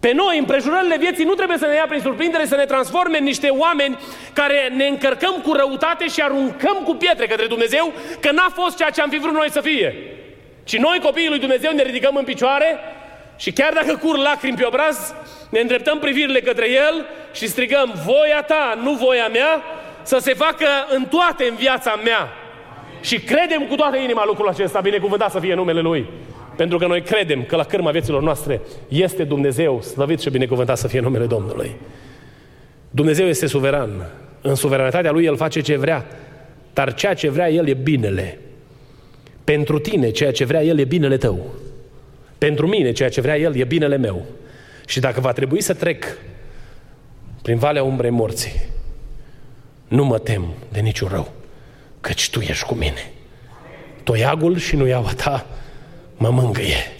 Pe 0.00 0.12
noi, 0.12 0.38
împrejurările 0.38 0.96
vieții, 0.98 1.24
nu 1.24 1.34
trebuie 1.34 1.58
să 1.58 1.66
ne 1.66 1.74
ia 1.74 1.86
prin 1.88 2.00
surprindere, 2.00 2.46
să 2.46 2.56
ne 2.56 2.64
transforme 2.64 3.18
în 3.18 3.24
niște 3.24 3.48
oameni 3.48 3.98
care 4.32 4.72
ne 4.76 4.86
încărcăm 4.86 5.34
cu 5.44 5.52
răutate 5.52 6.06
și 6.08 6.20
aruncăm 6.20 6.76
cu 6.84 6.94
pietre 6.94 7.26
către 7.26 7.46
Dumnezeu, 7.46 7.92
că 8.20 8.30
n-a 8.30 8.48
fost 8.54 8.76
ceea 8.76 8.90
ce 8.90 9.00
am 9.00 9.10
fi 9.10 9.18
vrut 9.18 9.34
noi 9.34 9.50
să 9.50 9.60
fie. 9.60 9.94
Și 10.64 10.78
noi, 10.78 11.00
copiii 11.02 11.28
lui 11.28 11.38
Dumnezeu, 11.38 11.72
ne 11.72 11.82
ridicăm 11.82 12.16
în 12.16 12.24
picioare 12.24 12.78
și 13.36 13.52
chiar 13.52 13.72
dacă 13.74 13.96
cur 13.96 14.18
lacrimi 14.18 14.56
pe 14.56 14.64
obraz, 14.64 15.14
ne 15.50 15.60
îndreptăm 15.60 15.98
privirile 15.98 16.40
către 16.40 16.70
El 16.70 17.06
și 17.32 17.48
strigăm, 17.48 17.94
voia 18.04 18.42
ta, 18.46 18.78
nu 18.82 18.92
voia 18.92 19.28
mea, 19.28 19.62
să 20.02 20.18
se 20.20 20.34
facă 20.34 20.66
în 20.94 21.04
toate 21.04 21.44
în 21.50 21.56
viața 21.56 22.00
mea. 22.04 22.28
Și 23.00 23.18
credem 23.18 23.66
cu 23.68 23.74
toată 23.74 23.96
inima 23.96 24.24
lucrul 24.26 24.48
acesta, 24.48 24.80
binecuvântat 24.80 25.30
să 25.30 25.38
fie 25.38 25.54
numele 25.54 25.80
Lui. 25.80 26.06
Pentru 26.56 26.78
că 26.78 26.86
noi 26.86 27.02
credem 27.02 27.44
că 27.44 27.56
la 27.56 27.64
cârma 27.64 27.90
vieților 27.90 28.22
noastre 28.22 28.60
este 28.88 29.24
Dumnezeu, 29.24 29.82
slăvit 29.82 30.20
și 30.20 30.30
binecuvântat 30.30 30.78
să 30.78 30.88
fie 30.88 31.00
numele 31.00 31.26
Domnului. 31.26 31.76
Dumnezeu 32.90 33.26
este 33.26 33.46
suveran. 33.46 33.90
În 34.40 34.54
suveranitatea 34.54 35.10
Lui 35.10 35.24
El 35.24 35.36
face 35.36 35.60
ce 35.60 35.76
vrea, 35.76 36.06
dar 36.72 36.94
ceea 36.94 37.14
ce 37.14 37.30
vrea 37.30 37.50
El 37.50 37.68
e 37.68 37.74
binele. 37.74 38.38
Pentru 39.44 39.78
tine, 39.78 40.10
ceea 40.10 40.32
ce 40.32 40.44
vrea 40.44 40.62
El 40.62 40.78
e 40.78 40.84
binele 40.84 41.16
tău. 41.16 41.54
Pentru 42.38 42.66
mine, 42.66 42.92
ceea 42.92 43.08
ce 43.08 43.20
vrea 43.20 43.38
El 43.38 43.56
e 43.56 43.64
binele 43.64 43.96
meu. 43.96 44.26
Și 44.86 45.00
dacă 45.00 45.20
va 45.20 45.32
trebui 45.32 45.60
să 45.60 45.74
trec 45.74 46.04
prin 47.42 47.58
valea 47.58 47.82
umbrei 47.82 48.10
morții, 48.10 48.62
nu 49.88 50.04
mă 50.04 50.18
tem 50.18 50.44
de 50.72 50.80
niciun 50.80 51.08
rău, 51.08 51.32
căci 52.00 52.30
Tu 52.30 52.40
ești 52.40 52.64
cu 52.64 52.74
mine. 52.74 53.10
Toiagul 54.02 54.56
și 54.56 54.76
nuiaua 54.76 55.12
Ta 55.16 55.46
mă 56.16 56.30
mângâie. 56.30 56.90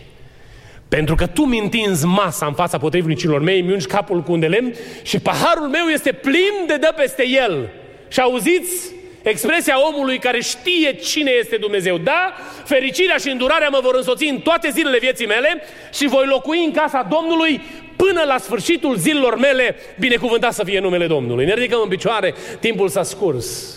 Pentru 0.89 1.15
că 1.15 1.27
tu 1.27 1.43
mi 1.43 1.59
întinzi 1.59 2.05
masa 2.05 2.47
în 2.47 2.53
fața 2.53 2.79
potrivnicilor 2.79 3.41
mei, 3.41 3.63
mi 3.63 3.73
ungi 3.73 3.87
capul 3.87 4.23
cu 4.23 4.33
un 4.33 4.41
de 4.41 4.47
lemn 4.47 4.75
și 5.03 5.19
paharul 5.19 5.69
meu 5.69 5.87
este 5.87 6.13
plin 6.13 6.67
de 6.67 6.77
dă 6.77 6.93
peste 6.97 7.29
el. 7.29 7.69
Și 8.09 8.21
auziți 8.21 8.93
expresia 9.31 9.87
omului 9.87 10.19
care 10.19 10.41
știe 10.41 10.93
cine 10.93 11.31
este 11.31 11.57
Dumnezeu. 11.57 11.99
Da, 11.99 12.33
fericirea 12.65 13.17
și 13.17 13.31
îndurarea 13.31 13.69
mă 13.69 13.79
vor 13.83 13.95
însoți 13.95 14.25
în 14.25 14.39
toate 14.39 14.71
zilele 14.71 14.99
vieții 14.99 15.27
mele 15.27 15.63
și 15.93 16.07
voi 16.07 16.27
locui 16.27 16.65
în 16.65 16.73
casa 16.73 17.07
Domnului 17.11 17.61
până 17.97 18.23
la 18.27 18.39
sfârșitul 18.39 18.97
zilelor 18.97 19.39
mele, 19.39 19.77
binecuvântat 19.99 20.53
să 20.53 20.65
fie 20.65 20.81
numele 20.81 21.07
Domnului. 21.07 21.45
Ne 21.45 21.55
ridicăm 21.55 21.81
în 21.83 21.89
picioare, 21.89 22.35
timpul 22.61 22.89
s-a 22.89 23.03
scurs. 23.03 23.77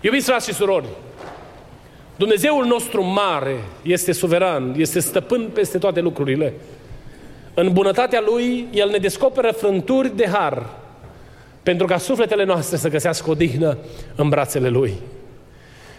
Iubiți 0.00 0.26
frați 0.26 0.48
și 0.48 0.54
surori, 0.54 0.86
Dumnezeul 2.16 2.64
nostru 2.64 3.04
mare 3.04 3.56
este 3.82 4.12
suveran, 4.12 4.74
este 4.78 5.00
stăpân 5.00 5.48
peste 5.52 5.78
toate 5.78 6.00
lucrurile. 6.00 6.52
În 7.54 7.72
bunătatea 7.72 8.22
Lui, 8.26 8.66
El 8.72 8.88
ne 8.88 8.98
descoperă 8.98 9.52
frânturi 9.52 10.16
de 10.16 10.26
har 10.26 10.81
pentru 11.62 11.86
ca 11.86 11.98
sufletele 11.98 12.44
noastre 12.44 12.76
să 12.76 12.88
găsească 12.88 13.30
o 13.30 13.34
dihnă 13.34 13.78
în 14.14 14.28
brațele 14.28 14.68
Lui. 14.68 14.94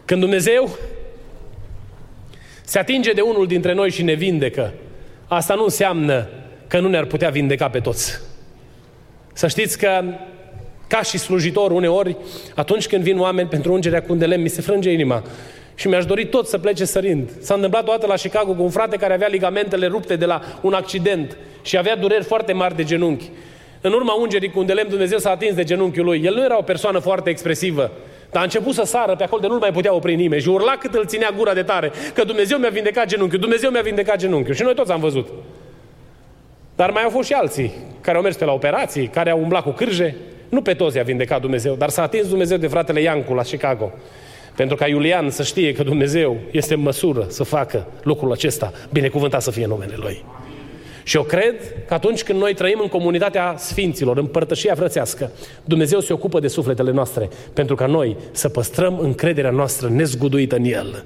Când 0.06 0.20
Dumnezeu 0.20 0.78
se 2.64 2.80
atinge 2.80 3.12
de 3.12 3.22
unul 3.22 3.48
dintre 3.48 3.74
noi 3.74 3.92
și 3.92 4.04
ne 4.04 4.14
vindecă, 4.14 4.74
asta 5.28 5.54
nu 5.54 5.64
înseamnă 5.64 6.28
că 6.68 6.80
nu 6.80 6.88
ne-ar 6.88 7.06
putea 7.06 7.30
vindeca 7.30 7.70
pe 7.70 7.80
toți. 7.80 8.20
Să 9.34 9.48
știți 9.48 9.78
că 9.78 10.04
ca 10.88 11.02
și 11.02 11.18
slujitor 11.18 11.72
uneori, 11.72 12.18
atunci 12.56 12.88
când 12.88 13.04
vin 13.04 13.20
oameni 13.20 13.50
pentru 13.50 13.74
ungerea 13.74 14.02
cu 14.02 14.12
un 14.12 14.18
de 14.18 14.26
lemn, 14.26 14.42
mi 14.44 14.50
se 14.50 14.62
frânge 14.62 14.92
inima. 14.92 15.24
Și 15.76 15.88
mi-aș 15.88 16.06
dori 16.06 16.26
tot 16.26 16.48
să 16.48 16.58
plece 16.58 16.86
sărind. 16.86 17.30
S-a 17.40 17.54
întâmplat 17.54 17.88
o 17.88 17.92
dată 17.92 18.08
la 18.08 18.14
Chicago 18.14 18.54
cu 18.54 18.64
un 18.64 18.70
frate 18.70 18.96
care 18.98 19.14
avea 19.14 19.28
ligamentele 19.28 19.88
rupte 19.88 20.16
de 20.16 20.26
la 20.26 20.42
un 20.62 20.74
accident 20.74 21.38
și 21.62 21.78
avea 21.78 21.96
dureri 21.96 22.24
foarte 22.24 22.54
mari 22.54 22.76
de 22.76 22.84
genunchi. 22.84 23.30
În 23.86 23.94
urma 23.94 24.14
ungerii 24.14 24.50
cu 24.50 24.60
un 24.60 24.66
de 24.66 24.74
lemn, 24.74 24.90
Dumnezeu 24.90 25.18
s-a 25.18 25.30
atins 25.30 25.56
de 25.56 25.64
genunchiul 25.64 26.06
lui. 26.06 26.22
El 26.24 26.34
nu 26.34 26.44
era 26.44 26.58
o 26.58 26.62
persoană 26.62 27.00
foarte 27.00 27.30
expresivă, 27.30 27.92
dar 28.32 28.42
a 28.42 28.44
început 28.44 28.74
să 28.74 28.84
sară 28.84 29.16
pe 29.16 29.24
acolo 29.24 29.42
de 29.42 29.48
nu 29.48 29.58
mai 29.58 29.72
putea 29.72 29.94
opri 29.94 30.16
nimeni 30.16 30.42
și 30.42 30.50
urla 30.50 30.72
cât 30.80 30.94
îl 30.94 31.06
ținea 31.06 31.30
gura 31.38 31.54
de 31.54 31.64
tare, 31.64 31.92
că 32.14 32.24
Dumnezeu 32.24 32.58
mi-a 32.58 32.70
vindecat 32.70 33.06
genunchiul, 33.06 33.40
Dumnezeu 33.40 33.70
mi-a 33.70 33.82
vindecat 33.82 34.18
genunchiul. 34.18 34.54
Și 34.56 34.64
noi 34.64 34.76
toți 34.76 34.92
am 34.92 35.00
văzut. 35.00 35.28
Dar 36.76 36.92
mai 36.92 37.04
au 37.04 37.10
fost 37.10 37.28
și 37.28 37.34
alții 37.34 37.74
care 38.02 38.18
au 38.18 38.24
mers 38.24 38.36
pe 38.36 38.46
la 38.46 38.52
operații, 38.52 39.08
care 39.08 39.30
au 39.30 39.40
umblat 39.40 39.64
cu 39.64 39.70
cârje. 39.70 40.16
Nu 40.50 40.62
pe 40.62 40.74
toți 40.74 40.98
i-a 40.98 41.04
vindecat 41.04 41.42
Dumnezeu, 41.42 41.76
dar 41.76 41.90
s-a 41.90 42.02
atins 42.02 42.28
Dumnezeu 42.28 42.58
de 42.58 42.68
fratele 42.68 43.02
Iancu 43.02 43.34
la 43.34 43.42
Chicago. 43.42 43.92
Pentru 44.56 44.76
ca 44.76 44.88
Iulian 44.88 45.30
să 45.30 45.44
știe 45.44 45.74
că 45.74 45.84
Dumnezeu 45.84 46.38
este 46.52 46.74
în 46.74 46.82
măsură 46.82 47.26
să 47.30 47.44
facă 47.44 47.88
lucrul 48.04 48.32
acesta, 48.32 48.72
binecuvântat 48.92 49.42
să 49.42 49.52
fie 49.52 49.66
numele 49.66 49.94
Lui. 49.98 50.24
Și 51.04 51.16
eu 51.16 51.24
cred 51.24 51.56
că 51.88 51.94
atunci 51.94 52.24
când 52.24 52.40
noi 52.40 52.54
trăim 52.54 52.80
în 52.82 52.88
comunitatea 52.88 53.56
Sfinților, 53.58 54.18
în 54.18 54.26
părtășia 54.26 54.76
frățească, 54.76 55.32
Dumnezeu 55.66 56.00
se 56.00 56.14
ocupă 56.14 56.40
de 56.40 56.48
sufletele 56.48 56.92
noastre, 56.92 57.30
pentru 57.54 57.76
ca 57.76 57.86
noi 57.86 58.18
să 58.32 58.50
păstrăm 58.50 59.00
încrederea 59.00 59.52
noastră 59.52 59.90
nezguduită 59.90 60.56
în 60.56 60.64
El. 60.64 61.04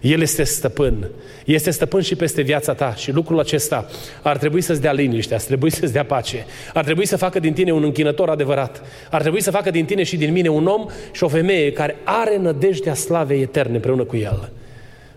El 0.00 0.20
este 0.20 0.42
stăpân. 0.44 1.10
Este 1.44 1.70
stăpân 1.70 2.00
și 2.00 2.16
peste 2.16 2.42
viața 2.42 2.74
ta 2.74 2.94
și 2.94 3.12
lucrul 3.12 3.38
acesta 3.38 3.86
ar 4.22 4.36
trebui 4.36 4.60
să-ți 4.60 4.80
dea 4.80 4.92
liniște, 4.92 5.34
ar 5.34 5.40
trebui 5.40 5.70
să-ți 5.70 5.92
dea 5.92 6.04
pace, 6.04 6.46
ar 6.74 6.84
trebui 6.84 7.06
să 7.06 7.16
facă 7.16 7.38
din 7.38 7.52
tine 7.52 7.72
un 7.72 7.82
închinător 7.82 8.28
adevărat, 8.28 8.82
ar 9.10 9.20
trebui 9.20 9.42
să 9.42 9.50
facă 9.50 9.70
din 9.70 9.84
tine 9.84 10.02
și 10.02 10.16
din 10.16 10.32
mine 10.32 10.48
un 10.48 10.66
om 10.66 10.86
și 11.12 11.24
o 11.24 11.28
femeie 11.28 11.72
care 11.72 11.96
are 12.04 12.36
nădejdea 12.36 12.94
slavei 12.94 13.42
eterne 13.42 13.74
împreună 13.74 14.04
cu 14.04 14.16
El. 14.16 14.50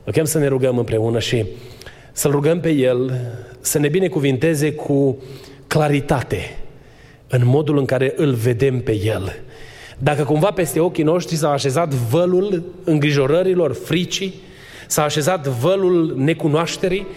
Vă 0.03 0.11
chem 0.11 0.25
să 0.25 0.37
ne 0.37 0.47
rugăm 0.47 0.77
împreună 0.77 1.19
și 1.19 1.45
să-L 2.11 2.31
rugăm 2.31 2.59
pe 2.59 2.69
El 2.69 3.19
să 3.59 3.79
ne 3.79 3.87
binecuvinteze 3.87 4.73
cu 4.73 5.17
claritate 5.67 6.57
în 7.27 7.41
modul 7.45 7.77
în 7.77 7.85
care 7.85 8.13
îl 8.15 8.33
vedem 8.33 8.79
pe 8.79 8.95
El. 9.03 9.35
Dacă 9.97 10.23
cumva 10.23 10.51
peste 10.51 10.79
ochii 10.79 11.03
noștri 11.03 11.35
s-a 11.35 11.51
așezat 11.51 11.93
vălul 11.93 12.63
îngrijorărilor, 12.83 13.73
fricii, 13.73 14.33
s-a 14.87 15.03
așezat 15.03 15.47
vălul 15.47 16.13
necunoașterii, 16.17 17.07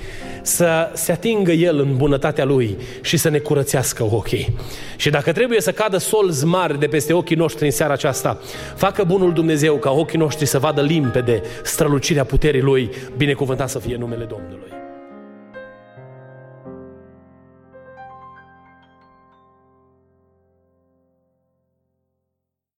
să 0.43 0.91
se 0.95 1.13
atingă 1.13 1.53
El 1.53 1.79
în 1.79 1.97
bunătatea 1.97 2.45
Lui 2.45 2.77
și 3.01 3.17
să 3.17 3.29
ne 3.29 3.39
curățească 3.39 4.09
ochii. 4.11 4.57
Și 4.97 5.11
dacă 5.11 5.33
trebuie 5.33 5.61
să 5.61 5.73
cadă 5.73 5.99
solzi 5.99 6.45
mari 6.45 6.79
de 6.79 6.87
peste 6.87 7.13
ochii 7.13 7.37
noștri 7.37 7.65
în 7.65 7.71
seara 7.71 7.93
aceasta, 7.93 8.41
facă 8.77 9.05
bunul 9.05 9.33
Dumnezeu 9.33 9.77
ca 9.77 9.91
ochii 9.91 10.19
noștri 10.19 10.47
să 10.47 10.59
vadă 10.59 10.81
limpede 10.81 11.43
strălucirea 11.63 12.25
puterii 12.25 12.61
Lui, 12.61 12.91
binecuvântat 13.17 13.69
să 13.69 13.79
fie 13.79 13.97
numele 13.97 14.25
Domnului. 14.25 14.74